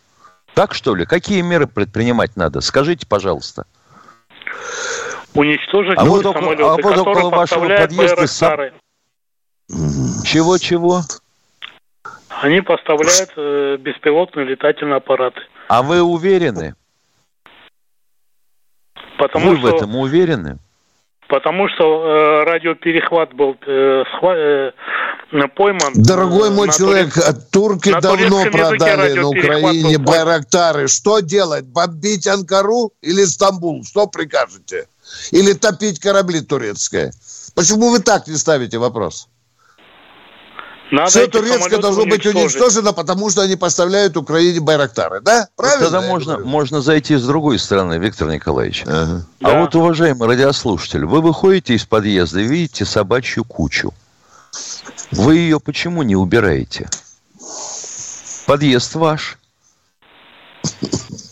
[0.54, 1.06] Так что ли?
[1.06, 2.62] Какие меры предпринимать надо?
[2.62, 3.66] Скажите, пожалуйста.
[5.34, 8.60] Уничтожить а вот самолеты, а вот около вашего подъезда сам...
[9.70, 11.02] Чего-чего?
[12.42, 15.42] Они поставляют э, беспилотные летательные аппараты.
[15.68, 16.76] А вы уверены?
[19.18, 19.66] Потому вы что...
[19.66, 20.60] в этом уверены?
[21.28, 24.36] Потому что э, радиоперехват был э, схва...
[24.36, 24.72] э,
[25.56, 25.94] пойман.
[25.96, 27.52] Дорогой мой человек, турист...
[27.52, 30.88] турки на давно продали на Украине Байрактары.
[30.88, 31.66] Что делать?
[31.66, 33.84] Бомбить Анкару или Стамбул?
[33.84, 34.88] Что прикажете?
[35.32, 37.12] Или топить корабли турецкие?
[37.56, 39.28] Почему вы так не ставите вопрос?
[40.92, 45.50] Надо Все турецкое должно быть уничтожено, потому что они поставляют Украине Байрактары, да?
[45.56, 45.86] Правильно?
[45.86, 48.84] Тогда можно, можно зайти с другой стороны, Виктор Николаевич.
[48.86, 49.26] Ага.
[49.42, 49.60] А да.
[49.60, 53.94] вот, уважаемый радиослушатель, вы выходите из подъезда и видите собачью кучу.
[55.12, 56.88] Вы ее почему не убираете?
[58.46, 59.38] Подъезд ваш.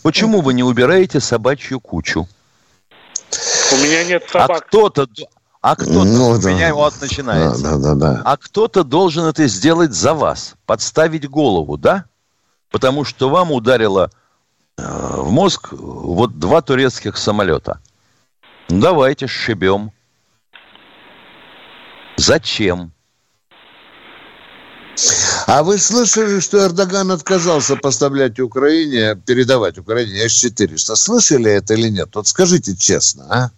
[0.02, 2.28] Почему вы не убираете собачью кучу?
[3.72, 4.62] У меня нет а собак.
[4.62, 5.08] А кто-то,
[5.66, 6.52] а кто-то, ну, у да.
[6.52, 7.60] меня вот начинается.
[7.60, 8.22] Да, да, да, да.
[8.24, 12.04] А кто-то должен это сделать за вас, подставить голову, да?
[12.70, 14.12] Потому что вам ударило
[14.78, 17.80] э, в мозг вот два турецких самолета.
[18.68, 19.90] Давайте сшибем.
[22.16, 22.92] Зачем?
[25.48, 30.94] А вы слышали, что Эрдоган отказался поставлять Украине, передавать Украине С-400?
[30.94, 32.10] Слышали это или нет?
[32.14, 33.50] Вот скажите честно, а?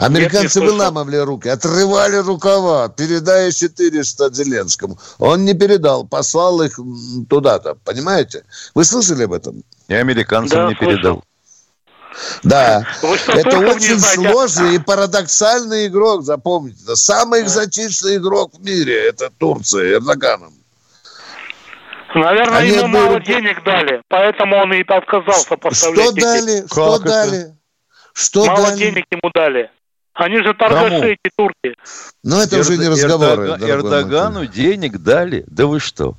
[0.00, 4.98] Американцы выламывали руки, отрывали рукава, передая 400 Зеленскому.
[5.18, 6.80] Он не передал, послал их
[7.28, 8.44] туда-то, понимаете?
[8.74, 9.62] Вы слышали об этом?
[9.88, 11.22] И американцам да, не передал.
[12.42, 12.86] Да,
[13.28, 16.82] это очень сложный и парадоксальный игрок, запомните.
[16.84, 20.54] Это самый экзотичный игрок в мире, это Турция, Эрдоганом.
[22.14, 26.06] Наверное, Они ему мало денег дали, поэтому он и отказался поставлять.
[26.06, 26.66] Что дали?
[26.66, 27.56] Что дали?
[28.14, 28.78] Что мало дали?
[28.78, 29.70] денег ему дали.
[30.20, 31.04] Они же торгаши, Кому?
[31.04, 31.74] эти турки.
[32.22, 32.68] Ну, это Эрд...
[32.68, 33.48] уже не разговоры.
[33.48, 33.68] Эрдог...
[33.68, 35.44] Эрдогану денег дали?
[35.46, 36.14] Да вы что?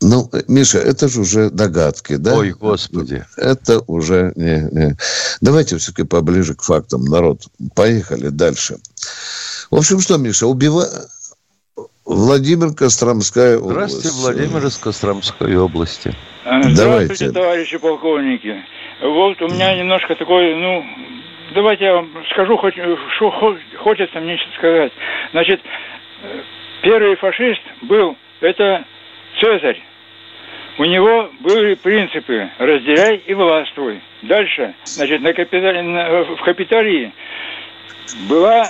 [0.00, 2.36] Ну, Миша, это же уже догадки, да?
[2.36, 3.26] Ой, господи.
[3.36, 4.68] Это уже не...
[4.72, 4.96] не.
[5.40, 7.42] Давайте все-таки поближе к фактам, народ.
[7.74, 8.76] Поехали дальше.
[9.70, 10.86] В общем, что, Миша, убива...
[12.06, 13.92] Владимир Костромская область.
[13.92, 16.14] Здравствуйте, Владимир из Костромской области.
[16.44, 17.30] Здравствуйте, Давайте.
[17.32, 18.64] товарищи полковники.
[19.02, 20.82] Вот у меня немножко такой, ну,
[21.50, 22.74] давайте я вам скажу, хоть,
[23.16, 24.92] что хочется мне сказать.
[25.32, 25.60] Значит,
[26.82, 28.84] первый фашист был, это
[29.40, 29.80] Цезарь.
[30.78, 34.00] У него были принципы «разделяй и властвуй».
[34.22, 37.12] Дальше, значит, на капитали, на, в Капитолии
[38.28, 38.66] была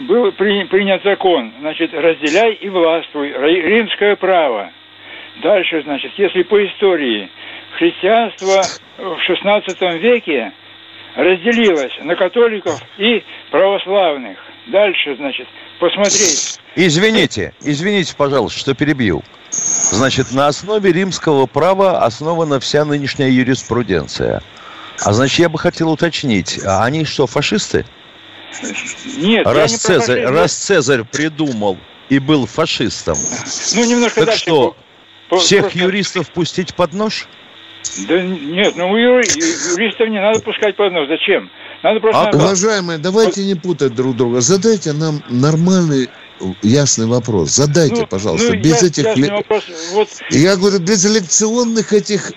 [0.00, 4.70] был принят закон, значит, разделяй и властвуй, римское право.
[5.42, 7.28] Дальше, значит, если по истории
[7.78, 8.62] христианство
[8.98, 10.52] в XVI веке
[11.16, 14.38] разделилось на католиков и православных.
[14.68, 16.58] Дальше, значит, посмотреть.
[16.76, 19.22] Извините, извините, пожалуйста, что перебью.
[19.50, 24.42] Значит, на основе римского права основана вся нынешняя юриспруденция.
[25.04, 27.84] А значит, я бы хотел уточнить, а они что, фашисты?
[29.18, 33.16] Нет, раз, Цезарь, раз Цезарь придумал и был фашистом,
[33.76, 34.76] ну, немножко так дальше, что,
[35.28, 35.78] по, всех просто...
[35.78, 37.28] юристов пустить под нож?
[38.08, 41.08] Да нет, ну юристов не надо пускать под нож.
[41.08, 41.50] Зачем?
[41.82, 42.30] Надо просто...
[42.30, 44.40] А, уважаемые, давайте не путать друг друга.
[44.40, 46.08] Задайте нам нормальный
[46.62, 47.50] ясный вопрос.
[47.50, 49.30] Задайте, ну, пожалуйста, ну, без я, этих...
[49.30, 49.64] Вопрос.
[49.92, 50.08] Вот...
[50.30, 52.32] Я говорю, без лекционных этих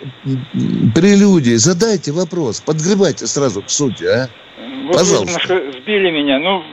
[0.95, 1.55] прелюдий.
[1.55, 2.61] Задайте вопрос.
[2.61, 4.29] Подгребайте сразу к сути, а?
[4.85, 5.55] Вот Пожалуйста.
[5.55, 6.39] Вы сбили меня.
[6.39, 6.63] Ну,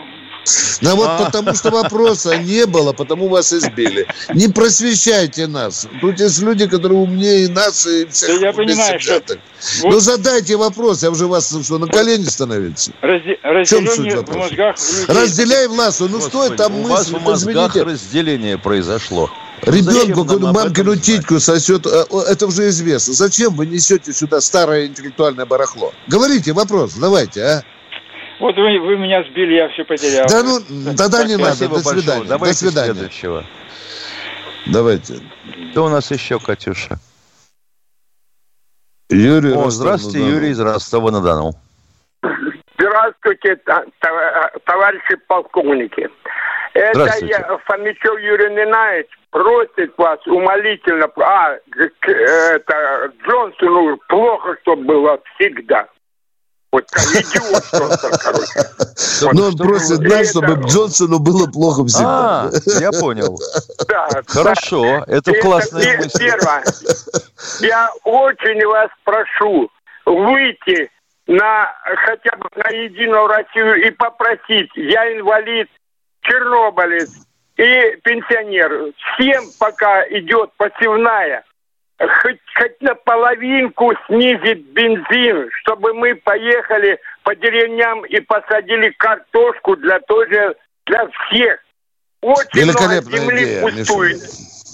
[0.81, 1.24] ну вот а.
[1.24, 4.07] потому что вопроса не было, потому вас избили.
[4.35, 5.87] Не просвещайте нас.
[6.00, 9.22] Тут есть люди, которые умнее нас и всех да я понимаю, что...
[9.83, 9.92] Вот...
[9.92, 12.92] Ну задайте вопрос, я уже вас что, на колени становиться?
[13.03, 13.38] Разде...
[13.42, 15.05] Разделение в мозгах людей.
[15.09, 16.00] Разделяй власть.
[16.00, 16.85] Ну Господи, что это мысль?
[16.85, 17.92] У вас в мозгах извините.
[17.92, 19.31] разделение произошло.
[19.62, 23.12] Ребенку мамкину титьку сосет, э, это уже известно.
[23.12, 25.92] Зачем вы несете сюда старое интеллектуальное барахло?
[26.07, 27.62] Говорите вопрос, давайте, а?
[28.40, 30.26] Вот вы, вы меня сбили, я все потерял.
[30.26, 30.61] Да ну,
[30.96, 31.68] тогда не надо.
[31.68, 32.24] До свидания.
[32.24, 32.94] Давайте До свидания.
[32.94, 33.44] Следующего.
[34.66, 35.14] Давайте.
[35.70, 36.96] Кто у нас еще, Катюша?
[39.11, 41.53] Юрий О, здравствуйте, Юрий из Ростова-на-Дону.
[42.79, 43.59] Здравствуйте,
[44.64, 46.09] товарищи полковники.
[46.72, 55.88] Это я, Фомичев Юрий Нинаевич просит вас умолительно, а, это Джонсону плохо, чтобы было всегда.
[56.72, 59.33] Вот идиот просто, короче.
[59.33, 62.44] Ну, он просит нас, чтобы Джонсону было плохо всегда.
[62.44, 63.38] А, я понял.
[63.88, 64.09] Да.
[64.28, 66.18] Хорошо, это классная мысль.
[66.18, 66.62] Первое.
[67.61, 69.68] Я очень вас прошу
[70.06, 70.90] выйти
[71.26, 71.72] на
[72.06, 75.68] хотя бы на Единую Россию и попросить, я инвалид,
[76.22, 77.11] чернобылец
[77.56, 81.44] и пенсионер, всем пока идет посевная,
[82.00, 90.56] хоть, хоть наполовинку снизить бензин, чтобы мы поехали по деревням и посадили картошку для тоже
[90.86, 91.60] для всех.
[92.22, 94.20] Очень Великолепная много земли идея, пустует.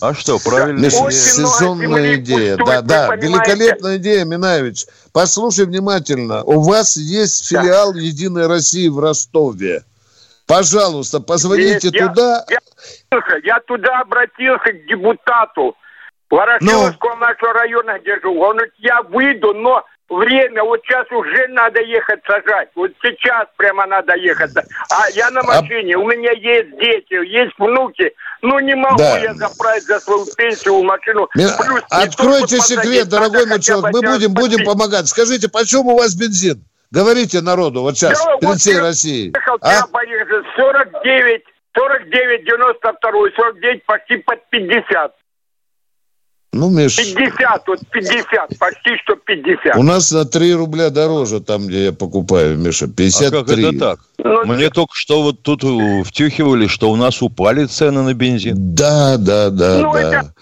[0.01, 0.85] А что, правильно?
[0.85, 2.57] Миша, сезонная идея.
[2.57, 4.87] Пустует, да, да, великолепная идея, Минаевич.
[5.13, 6.43] Послушай внимательно.
[6.45, 8.01] У вас есть филиал да.
[8.01, 9.83] Единой России в Ростове.
[10.47, 12.45] Пожалуйста, позвоните я, туда.
[12.49, 12.59] Я,
[13.43, 15.77] я туда обратился к депутату
[16.31, 17.27] Ворошиловского но...
[17.27, 18.39] нашего района держу.
[18.41, 22.69] Он говорит, я выйду, но время, вот сейчас уже надо ехать сажать.
[22.75, 24.51] Вот сейчас прямо надо ехать.
[24.91, 25.99] А я на а машине, а...
[25.99, 28.13] у меня есть дети, есть внуки.
[28.43, 29.19] Ну не могу да.
[29.19, 31.29] я заправить за свою пенсию машину.
[31.33, 31.53] Плюс
[31.91, 33.93] Откройте секрет, дорогой мой человек.
[33.93, 35.09] Мы будем, будем помогать.
[35.09, 36.65] Скажите, почем у вас бензин?
[36.91, 39.35] Говорите народу вот сейчас, я, перед всей Россией.
[39.61, 39.83] А?
[40.57, 41.43] 49,
[41.75, 45.13] 49, 92, 49, почти под 50.
[46.57, 46.97] Ну, Миш...
[46.97, 49.77] 50, вот 50, почти что 50.
[49.77, 53.27] У нас на 3 рубля дороже там, где я покупаю, Миша, 53.
[53.27, 53.99] А как это так?
[54.19, 55.63] Ну, Мне только что вот тут
[56.07, 58.55] втюхивали, что у нас упали цены на бензин.
[58.57, 60.01] Да, да, да, ну, да.
[60.01, 60.33] Это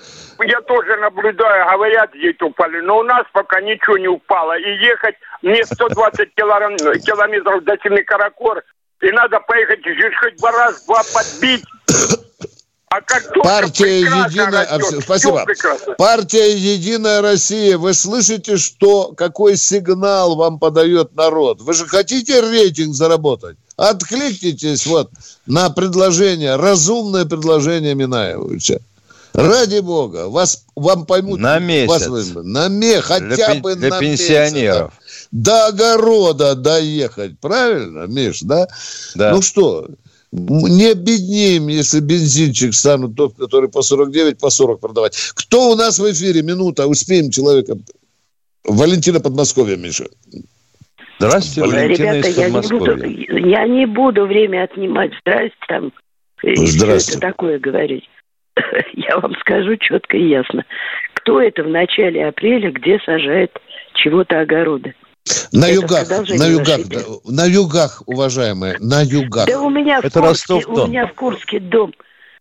[0.43, 4.59] я тоже наблюдаю, говорят, здесь упали, но у нас пока ничего не упало.
[4.59, 8.63] И ехать мне 120 километров до Семикаракор,
[9.01, 9.81] и надо поехать
[10.21, 11.65] хоть бы раз-два подбить.
[12.95, 14.69] А как Партия Единая...
[14.79, 15.45] Растет, Спасибо.
[15.99, 17.77] Партия Единая Россия.
[17.77, 21.61] Вы слышите, что какой сигнал вам подает народ?
[21.61, 23.57] Вы же хотите рейтинг заработать?
[23.77, 25.11] Откликнитесь вот
[25.47, 28.81] на предложение, разумное предложение Минаевича.
[29.33, 31.41] Ради бога, вас, вам поймут.
[31.41, 32.07] На месяц.
[32.07, 34.93] Вас, на ме, хотя для, бы для на пенсионеров.
[34.93, 35.57] Месяц, да.
[35.57, 38.69] До огорода доехать, правильно, Миш, да?
[39.17, 39.33] Да.
[39.33, 39.89] Ну что,
[40.35, 45.17] не обеднеем, если бензинчик станут тот, который по 49, по 40 продавать.
[45.35, 46.43] Кто у нас в эфире?
[46.43, 47.77] Минута, успеем человека.
[48.65, 50.07] Валентина Подмосковья, Миша.
[51.19, 55.13] Здравствуйте, Валентина Ребята, из я не, буду, я не буду время отнимать.
[55.21, 55.93] Здрасте, там.
[56.43, 57.19] Здравствуйте.
[57.19, 58.05] это такое говорить.
[58.95, 60.65] Я вам скажу четко и ясно.
[61.15, 63.51] Кто это в начале апреля, где сажает
[63.95, 64.95] чего-то огороды?
[65.53, 66.81] На это югах, на югах,
[67.25, 69.47] на югах, уважаемые, на югах.
[69.47, 71.95] Да у меня в это Курске, Ростов у меня в Курске дом.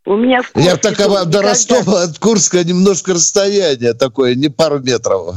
[0.06, 1.42] У меня в Курске Я так дом, до.
[1.42, 5.36] Ростова от Курска немножко расстояние такое, не пару метров.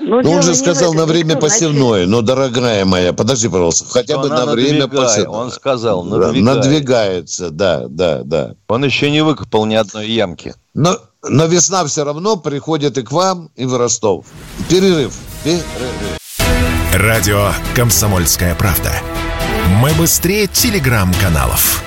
[0.00, 2.06] Ну, ну он же сказал на время посевное.
[2.06, 5.38] Но, дорогая моя, подожди, пожалуйста, хотя бы на время посевное.
[5.38, 6.44] Он сказал, надвигает.
[6.44, 8.54] надвигается, да, да, да.
[8.68, 10.54] Он еще не выкопал ни одной ямки.
[10.74, 14.26] Но, но весна все равно приходит и к вам, и в Ростов.
[14.68, 15.14] Перерыв.
[15.44, 16.21] Перерыв.
[16.92, 18.92] Радио «Комсомольская правда».
[19.80, 21.82] Мы быстрее телеграм-каналов.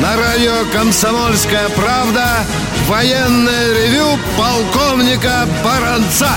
[0.00, 2.46] На радио «Комсомольская правда»
[2.86, 6.30] военное ревю полковника Баранца.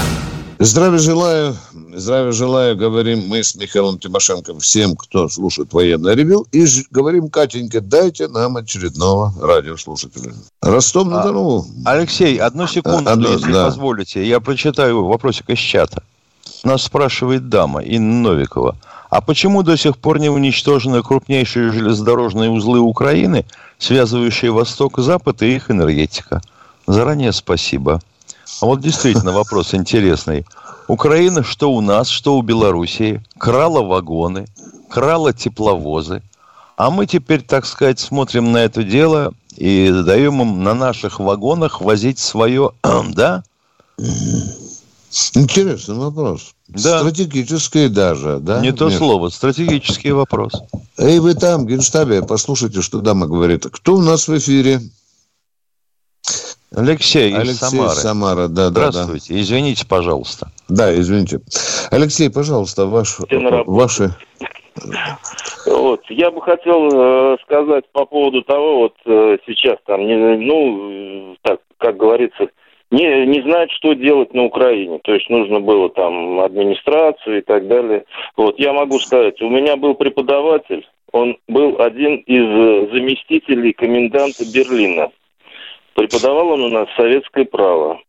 [0.64, 1.55] Здравия желаю,
[1.95, 7.82] здравия желаю, говорим мы с Михаилом Тимошенко всем, кто слушает военное ревю, и говорим, Катенька,
[7.82, 10.36] дайте нам очередного радиослушателя.
[10.62, 11.66] Ростов-на-Дону.
[11.84, 13.66] А, Алексей, одну секунду, а, одну, если да.
[13.66, 16.03] позволите, я прочитаю вопросик из чата.
[16.64, 18.76] Нас спрашивает дама Инна Новикова.
[19.09, 23.47] А почему до сих пор не уничтожены крупнейшие железнодорожные узлы Украины,
[23.80, 26.39] связывающие Восток и Запад и их энергетика?
[26.86, 27.99] Заранее спасибо.
[28.60, 30.45] А вот действительно вопрос интересный.
[30.88, 34.47] Украина, что у нас, что у Белоруссии, крала вагоны,
[34.89, 36.22] крала тепловозы.
[36.76, 41.82] А мы теперь, так сказать, смотрим на это дело и даем им на наших вагонах
[41.82, 42.72] возить свое,
[43.10, 43.43] да?
[45.34, 46.54] Интересный вопрос.
[46.68, 46.99] Да.
[46.99, 48.62] Стратегический даже, да?
[48.62, 48.97] Не то Нет.
[48.97, 50.54] слово, стратегический вопрос.
[50.97, 53.66] Эй, вы там, в Генштабе, послушайте, что дама говорит.
[53.72, 54.82] Кто у нас в эфире?
[56.74, 57.90] Алексей, Алексей из Самары.
[57.90, 59.28] Самара, да, Здравствуйте.
[59.30, 59.42] Да, да.
[59.42, 60.48] Извините, пожалуйста.
[60.70, 61.42] Да, извините.
[61.92, 63.18] Алексей, пожалуйста, ваш,
[63.66, 64.12] ваши...
[65.66, 71.36] Вот, я бы хотел э, сказать по поводу того, вот э, сейчас там, не, ну,
[71.42, 72.48] так, как говорится,
[72.90, 75.00] не, не знают, что делать на Украине.
[75.04, 78.06] То есть нужно было там администрацию и так далее.
[78.38, 84.46] Вот, я могу сказать, у меня был преподаватель, он был один из э, заместителей коменданта
[84.46, 85.10] Берлина.
[85.96, 88.00] Преподавал он у нас советское право.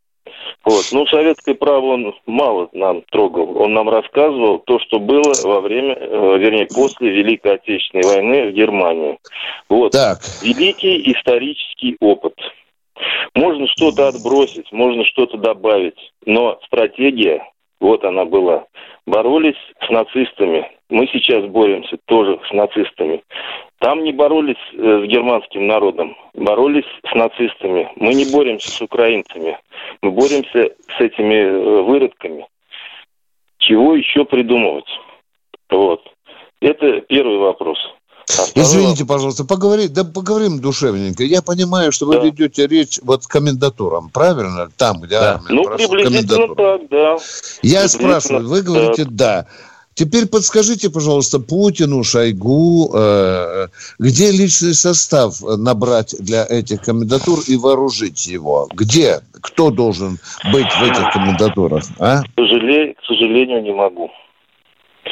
[0.64, 0.84] Вот.
[0.92, 3.60] Ну, советское право он мало нам трогал.
[3.60, 8.54] Он нам рассказывал то, что было во время, э, вернее, после Великой Отечественной войны в
[8.54, 9.18] Германии.
[9.68, 9.92] Вот.
[9.92, 10.20] Так.
[10.42, 12.34] Великий исторический опыт.
[13.34, 17.42] Можно что-то отбросить, можно что-то добавить, но стратегия,
[17.82, 18.66] вот она была.
[19.06, 20.70] Боролись с нацистами.
[20.88, 23.22] Мы сейчас боремся тоже с нацистами.
[23.80, 27.90] Там не боролись э, с германским народом, боролись с нацистами.
[27.96, 29.58] Мы не боремся с украинцами,
[30.00, 32.46] мы боремся с этими э, выродками.
[33.58, 34.88] Чего еще придумывать?
[35.68, 36.02] Вот.
[36.60, 37.78] Это первый вопрос.
[38.54, 41.24] Извините, пожалуйста, поговори, да поговорим душевненько.
[41.24, 42.24] Я понимаю, что вы да.
[42.24, 44.68] ведете речь вот с комендатуром, правильно?
[44.76, 45.34] Там, где да.
[45.34, 45.48] армия.
[45.50, 47.16] Ну, приблизительно так, да.
[47.62, 49.46] Я спрашиваю, вы говорите «да».
[49.94, 53.68] Теперь подскажите, пожалуйста, Путину, Шойгу, э,
[53.98, 58.68] где личный состав набрать для этих комендатур и вооружить его?
[58.74, 59.20] Где?
[59.42, 60.18] Кто должен
[60.50, 61.84] быть в этих комендатурах?
[61.98, 62.22] А?
[62.22, 64.10] К, сожалению, к сожалению, не могу.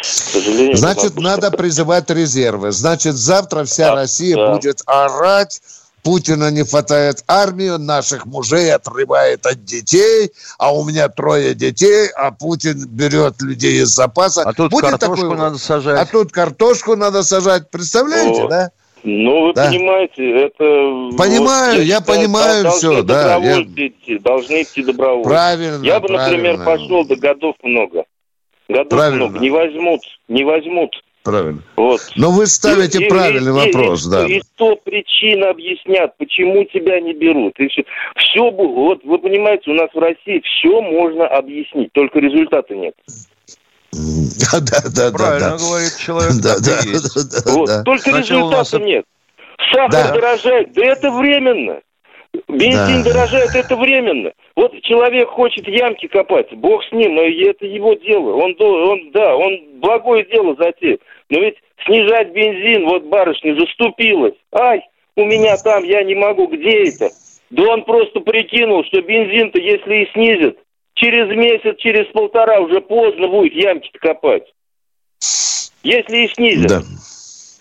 [0.01, 2.73] К сожалению, Значит, надо призывать резервы.
[2.73, 4.53] Значит, завтра вся да, Россия да.
[4.53, 5.61] будет орать
[6.03, 12.31] Путина не хватает армию, наших мужей отрывает от детей, а у меня трое детей, а
[12.31, 14.43] Путин берет людей из запаса.
[14.43, 15.37] А тут Будет картошку такой...
[15.37, 16.01] надо сажать.
[16.01, 17.71] А тут картошку надо сажать.
[17.71, 18.49] Представляете, О.
[18.49, 18.71] да?
[19.03, 19.69] Ну, вы да.
[19.69, 21.17] понимаете, это...
[21.17, 23.37] Понимаю, вот, я, я понимаю все, да.
[23.37, 23.63] Я...
[23.63, 25.29] Идти, должны идти добровольцы.
[25.29, 26.53] Правильно, Я бы, правильно.
[26.53, 28.05] например, пошел, до годов много.
[28.71, 29.27] Годов правильно.
[29.27, 29.39] много.
[29.41, 31.03] Не возьмут, не возьмут.
[31.23, 31.63] Правильно.
[31.77, 32.01] Вот.
[32.17, 34.27] Но вы ставите и, правильный и, вопрос, и, да.
[34.27, 37.59] И сто причин объяснят, почему тебя не берут.
[37.59, 37.85] И все,
[38.17, 42.95] все, вот вы понимаете, у нас в России все можно объяснить, только результата нет.
[43.93, 45.11] Да, да, да.
[45.11, 46.33] Правильно да, говорит человек.
[46.43, 47.67] Да, да, да, да, вот.
[47.67, 47.83] да.
[47.83, 48.87] Только Сначала результата нас...
[48.87, 49.05] нет.
[49.73, 50.13] Сахар да.
[50.13, 51.81] дорожает, да это временно.
[52.49, 53.11] Бензин да.
[53.11, 54.33] дорожает, это временно.
[54.57, 58.35] Вот человек хочет ямки копать, бог с ним, но это его дело.
[58.35, 60.99] Он, он да, он благое дело затеял.
[61.29, 64.35] Но ведь снижать бензин, вот барышня заступилась.
[64.53, 64.83] Ай,
[65.17, 67.11] у меня там, я не могу, где это?
[67.51, 70.59] Да он просто прикинул, что бензин-то, если и снизит,
[70.95, 74.45] через месяц, через полтора уже поздно будет ямки-то копать.
[75.83, 76.69] Если и снизит.
[76.69, 76.81] Да.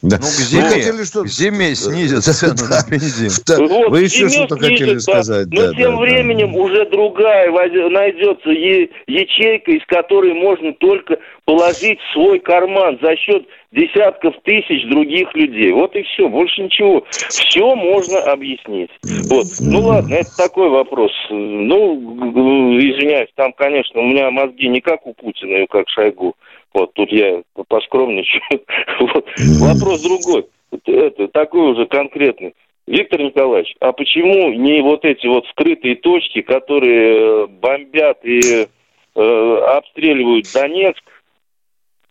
[0.01, 0.17] Да.
[0.17, 1.23] Ну, к зиме, хотели, что...
[1.23, 3.31] к зиме снизят цену на бензин.
[3.45, 3.57] Да.
[3.59, 5.47] Вот, Вы еще что-то хотели сказать.
[5.51, 6.59] Но да, тем да, временем да.
[6.59, 14.35] уже другая найдется ячейка, из которой можно только положить в свой карман за счет десятков
[14.43, 15.71] тысяч других людей.
[15.73, 17.03] Вот и все, больше ничего.
[17.11, 18.89] Все можно объяснить.
[19.29, 19.45] Вот.
[19.59, 21.11] Ну ладно, это такой вопрос.
[21.29, 26.35] Ну, извиняюсь, там, конечно, у меня мозги не как у Путина и как Шойгу.
[26.73, 28.41] Вот тут я поскромничаю.
[28.99, 29.25] Вот.
[29.59, 30.45] Вопрос другой.
[30.85, 32.53] Это такой уже конкретный.
[32.85, 38.67] Виктор Николаевич, а почему не вот эти вот скрытые точки, которые э, бомбят и
[39.15, 41.03] э, обстреливают Донецк,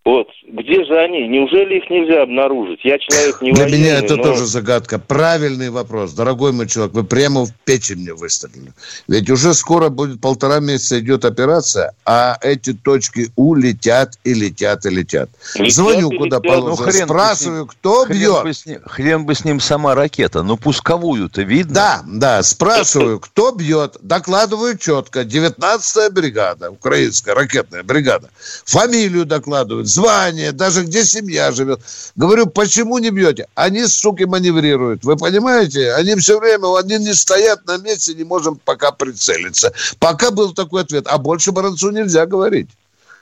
[0.09, 0.29] вот.
[0.51, 1.29] Где же они?
[1.29, 2.81] Неужели их нельзя обнаружить?
[2.83, 4.23] Я человек не Для военный, меня это но...
[4.23, 4.99] тоже загадка.
[4.99, 6.15] Правильный вопрос.
[6.15, 8.73] Дорогой мой человек, вы прямо в печень мне выстрелили.
[9.07, 14.89] Ведь уже скоро будет полтора месяца идет операция, а эти точки улетят и летят и
[14.89, 15.29] летят.
[15.57, 16.55] летят Звоню и куда летят.
[16.55, 18.43] положено, ну, спрашиваю, кто хрен бьет.
[18.45, 20.43] Бы с ним, хрен бы с ним сама ракета.
[20.43, 21.75] Ну, пусковую-то видно.
[21.75, 22.43] Да, да.
[22.43, 23.99] Спрашиваю, кто бьет.
[24.01, 25.21] Докладываю четко.
[25.21, 28.31] 19-я бригада, украинская ракетная бригада.
[28.65, 31.81] Фамилию докладывают звание, даже где семья живет.
[32.17, 33.47] Говорю, почему не бьете?
[33.55, 35.05] Они, суки, маневрируют.
[35.05, 35.93] Вы понимаете?
[35.95, 39.73] Они все время, они не стоят на месте, не можем пока прицелиться.
[39.99, 41.07] Пока был такой ответ.
[41.09, 42.69] А больше Баранцу нельзя говорить.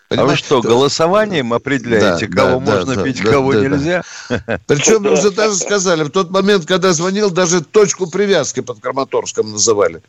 [0.08, 0.30] Понимаете?
[0.30, 4.04] А вы что, голосованием определяете, да, кого да, можно да, бить, да, кого да, нельзя?
[4.28, 4.60] Да.
[4.66, 10.02] Причем уже даже сказали, в тот момент, когда звонил, даже точку привязки под Краматорском называли.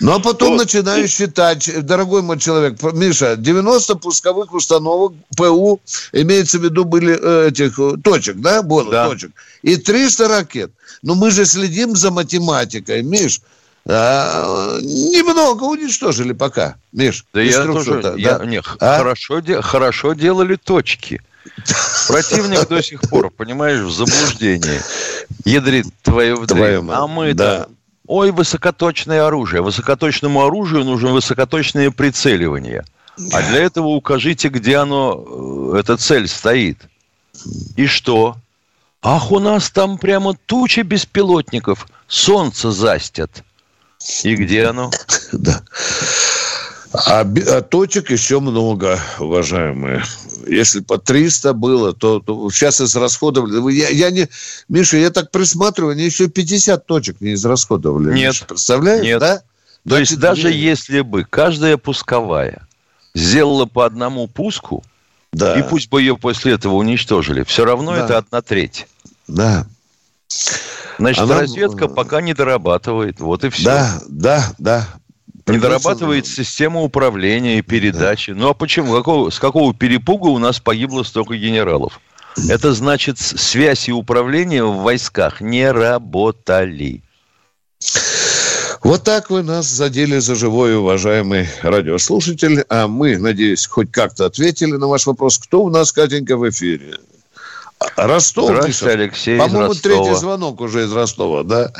[0.00, 0.58] Ну, а потом вот.
[0.58, 5.80] начинаю считать, дорогой мой человек, Миша, 90 пусковых установок ПУ,
[6.12, 9.08] имеется в виду, были э, этих э, точек, да, было да.
[9.08, 9.32] точек,
[9.62, 10.70] и 300 ракет.
[11.02, 13.40] Но мы же следим за математикой, Миш.
[13.90, 17.24] А, немного уничтожили пока, Миш.
[17.32, 18.14] Да я тоже, да?
[18.16, 18.98] я, не, а?
[18.98, 21.20] хорошо, де, хорошо делали точки.
[22.06, 24.80] Противник до сих пор, понимаешь, в заблуждении.
[25.44, 26.84] Ядрит твою вдребь.
[26.90, 27.68] А мы-то да.
[28.08, 29.60] Ой, высокоточное оружие.
[29.60, 32.84] Высокоточному оружию нужно высокоточное прицеливание.
[33.32, 36.88] А для этого укажите, где оно, э, эта цель стоит.
[37.76, 38.36] И что?
[39.02, 41.86] Ах, у нас там прямо туча беспилотников.
[42.06, 43.44] Солнце застят.
[44.24, 44.90] И где оно?
[45.32, 45.62] Да.
[46.92, 50.02] А, а точек еще много, уважаемые.
[50.46, 53.72] Если по 300 было, то, то сейчас израсходовали.
[53.72, 54.28] Я, я не,
[54.68, 58.14] Миша, я так присматриваю, они еще 50 точек не израсходовали.
[58.14, 58.28] Нет.
[58.28, 59.04] Миша, представляешь?
[59.04, 59.20] Нет.
[59.20, 59.38] Да?
[59.38, 59.44] То
[59.96, 60.56] Значит, есть даже нет.
[60.56, 62.66] если бы каждая пусковая
[63.14, 64.82] сделала по одному пуску,
[65.32, 65.58] да.
[65.58, 68.04] и пусть бы ее после этого уничтожили, все равно да.
[68.04, 68.86] это одна треть.
[69.26, 69.66] Да.
[70.98, 71.40] Значит, Она...
[71.40, 73.20] разведка пока не дорабатывает.
[73.20, 73.64] Вот и все.
[73.64, 74.88] Да, да, да.
[75.48, 78.32] Не дорабатывает система управления и передачи.
[78.32, 78.38] Да.
[78.38, 78.94] Ну а почему?
[78.94, 82.00] Какого, с какого перепуга у нас погибло столько генералов?
[82.48, 87.02] Это значит, связь и управление в войсках не работали.
[88.82, 92.64] Вот так вы нас задели за живой, уважаемый радиослушатель.
[92.68, 95.38] А мы, надеюсь, хоть как-то ответили на ваш вопрос.
[95.38, 96.98] Кто у нас, Катенька, в эфире?
[97.96, 98.50] Ростов.
[98.50, 101.72] Здравствуйте, Алексей По-моему, третий звонок уже из Ростова, да?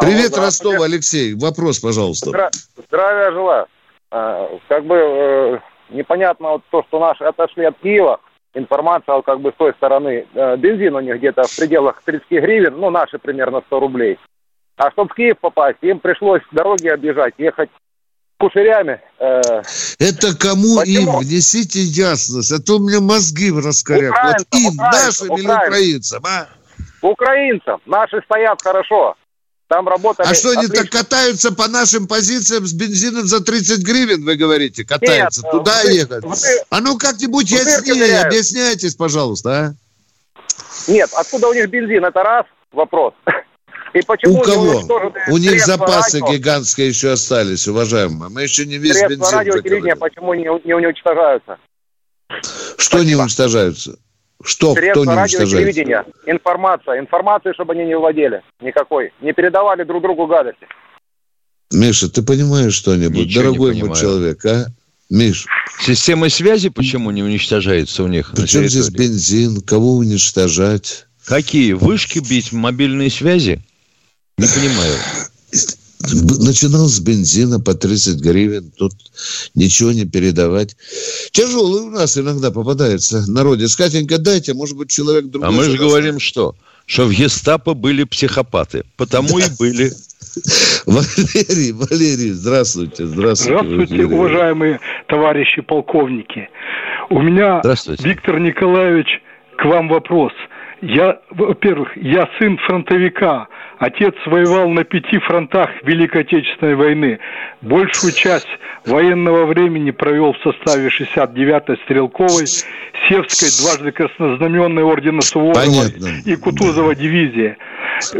[0.00, 1.34] Привет, Алло, Ростов, Алексей.
[1.34, 2.30] Вопрос, пожалуйста.
[2.30, 2.50] Здра...
[2.88, 3.66] Здравия желаю.
[4.10, 5.58] А, как бы э,
[5.90, 8.20] непонятно вот то, что наши отошли от Киева.
[8.54, 10.26] Информация как бы с той стороны.
[10.34, 14.18] Э, бензин у них где-то в пределах 30 гривен, ну, наши примерно 100 рублей.
[14.76, 17.70] А чтобы в Киев попасть, им пришлось дороги объезжать, ехать
[18.38, 19.00] кушерями.
[19.18, 19.62] Э,
[19.98, 21.12] Это кому Почему?
[21.12, 21.18] им?
[21.18, 24.14] Внесите ясность, а то у меня мозги раскорят.
[24.22, 26.48] Вот им, нашим или украинцам, а?
[27.02, 27.80] Украинцам.
[27.86, 29.14] Наши стоят хорошо.
[29.68, 30.26] Там работали...
[30.26, 34.84] А что, они так катаются по нашим позициям с бензином за 30 гривен, вы говорите?
[34.84, 36.24] Катаются, Нет, туда вы, ехать.
[36.24, 36.36] Вы,
[36.70, 39.74] а ну как-нибудь яснее, объясняйтесь, пожалуйста, а?
[40.90, 43.12] Нет, откуда у них бензин, это раз вопрос.
[43.92, 44.82] И почему у кого?
[45.28, 48.30] У них запасы радио, гигантские еще остались, уважаемые.
[48.30, 51.58] Мы еще не весь средства бензин радио и телевидения почему не, не уничтожаются?
[52.28, 53.04] Что Спасибо.
[53.04, 53.98] не уничтожаются?
[54.42, 56.04] Что, Средства кто не радио и телевидения.
[56.26, 57.00] Информация.
[57.00, 59.12] Информации, чтобы они не владели никакой.
[59.20, 60.66] Не передавали друг другу гадости.
[61.72, 64.66] Миша, ты понимаешь что-нибудь, Ничего дорогой мой человек, а?
[65.10, 65.46] Миш.
[65.80, 68.32] Система связи почему не уничтожается у них?
[68.36, 69.60] Причем здесь бензин?
[69.62, 71.06] Кого уничтожать?
[71.24, 71.72] Какие?
[71.72, 73.60] Вышки бить, мобильные связи?
[74.36, 74.94] Не понимаю.
[76.28, 78.92] Начинал с бензина по 30 гривен, тут
[79.54, 80.76] ничего не передавать.
[81.32, 83.66] Тяжелый у нас иногда попадается народе.
[83.68, 85.48] Скатенька, дайте, может быть, человек другой.
[85.48, 86.54] А мы же говорим, что?
[86.86, 88.84] Что в гестапо были психопаты.
[88.96, 89.90] Потому и были.
[90.86, 93.06] Валерий, Валерий, здравствуйте.
[93.06, 96.48] Здравствуйте, здравствуйте уважаемые товарищи полковники.
[97.10, 97.62] У меня,
[98.00, 99.08] Виктор Николаевич,
[99.56, 100.32] к вам вопрос.
[100.80, 103.48] Я, во-первых, я сын фронтовика,
[103.78, 107.18] Отец воевал на пяти фронтах Великой Отечественной войны.
[107.60, 108.48] Большую часть
[108.84, 112.46] военного времени провел в составе 69-й стрелковой,
[113.08, 115.84] Севской, дважды краснознаменной ордена Суворова
[116.24, 117.56] и Кутузова дивизии.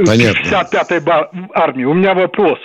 [0.06, 0.40] Понятно.
[0.40, 1.84] 55-й армии.
[1.84, 2.58] У меня вопрос.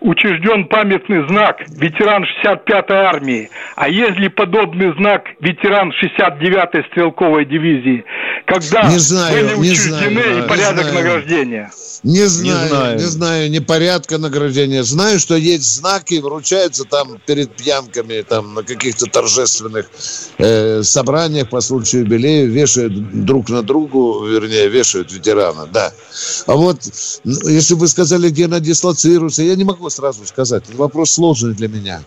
[0.00, 8.04] Учрежден памятный знак ветеран 65-й армии, а если подобный знак ветеран 69-й стрелковой дивизии,
[8.46, 10.94] когда не знаю, были учреждены знаю, и порядок знаю.
[10.94, 11.70] награждения?
[12.04, 14.82] Не знаю, не знаю, не знаю ни порядка награждения.
[14.84, 19.90] Знаю, что есть знаки, вручаются там перед пьянками, там на каких-то торжественных
[20.38, 25.92] э, собраниях по случаю юбилея, вешают друг на другу, вернее, вешают ветерана, да.
[26.46, 26.78] А вот,
[27.24, 30.64] если бы вы сказали, где она дислоцируется, я не могу сразу сказать.
[30.74, 32.00] Вопрос сложный для меня.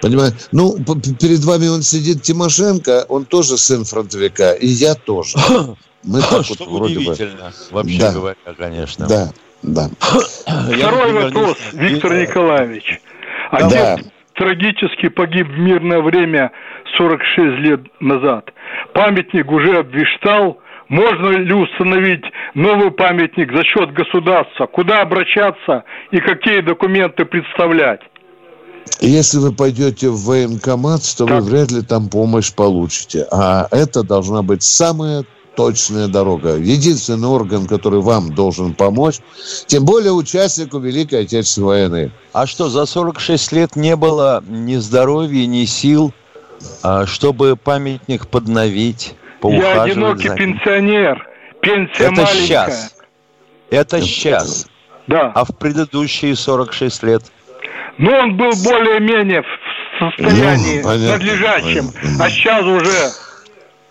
[0.00, 0.36] Понимаете?
[0.52, 5.38] Ну, перед вами он сидит Тимошенко, он тоже сын фронтовика, и я тоже.
[6.02, 7.16] Мы так Что вот вроде бы...
[7.72, 8.12] вообще да.
[8.12, 9.06] говоря, конечно.
[9.08, 9.32] Да,
[9.62, 9.90] да.
[10.76, 13.00] Второй вопрос, Виктор Николаевич.
[13.50, 13.98] Отец да.
[14.34, 16.52] трагически погиб в мирное время
[16.96, 18.50] 46 лет назад.
[18.94, 20.58] Памятник уже обвештал.
[20.88, 22.24] Можно ли установить
[22.54, 24.66] новый памятник за счет государства?
[24.66, 28.00] Куда обращаться и какие документы представлять?
[29.00, 31.42] Если вы пойдете в военкомат, то так.
[31.42, 33.26] вы вряд ли там помощь получите.
[33.32, 35.24] А это должна быть самая
[35.56, 36.56] точная дорога.
[36.56, 39.16] Единственный орган, который вам должен помочь,
[39.66, 42.12] тем более участнику Великой Отечественной войны.
[42.32, 46.12] А что, за 46 лет не было ни здоровья, ни сил,
[46.82, 49.14] а, чтобы памятник подновить,
[49.52, 51.28] Я одинокий пенсионер.
[51.60, 52.34] Пенсия Это маленькая.
[52.34, 52.94] сейчас.
[53.70, 54.66] Это сейчас.
[55.06, 55.32] Да.
[55.34, 57.22] А в предыдущие 46 лет?
[57.98, 59.46] Ну, он был более-менее в
[59.98, 61.90] состоянии ну, надлежащем,
[62.20, 63.12] а сейчас уже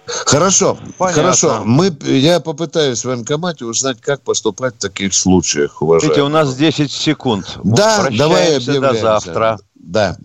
[0.07, 1.23] Хорошо, Понятно.
[1.23, 1.61] хорошо.
[1.65, 6.15] Мы, я попытаюсь в военкомате узнать, как поступать в таких случаях, уважаемые.
[6.15, 7.59] Смотрите, у нас 10 секунд.
[7.63, 8.81] Да, давай объявляемся.
[8.81, 9.59] до завтра.
[9.73, 10.15] Да.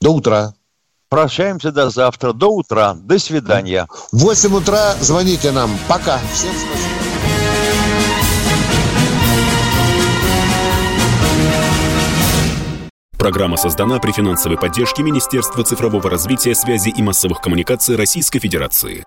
[0.00, 0.54] До утра.
[1.08, 2.32] Прощаемся до завтра.
[2.32, 2.94] До утра.
[2.94, 3.86] До свидания.
[4.12, 5.70] В 8 утра звоните нам.
[5.88, 6.18] Пока.
[6.32, 6.98] Всем спасибо.
[13.18, 19.04] Программа создана при финансовой поддержке Министерства цифрового развития, связи и массовых коммуникаций Российской Федерации.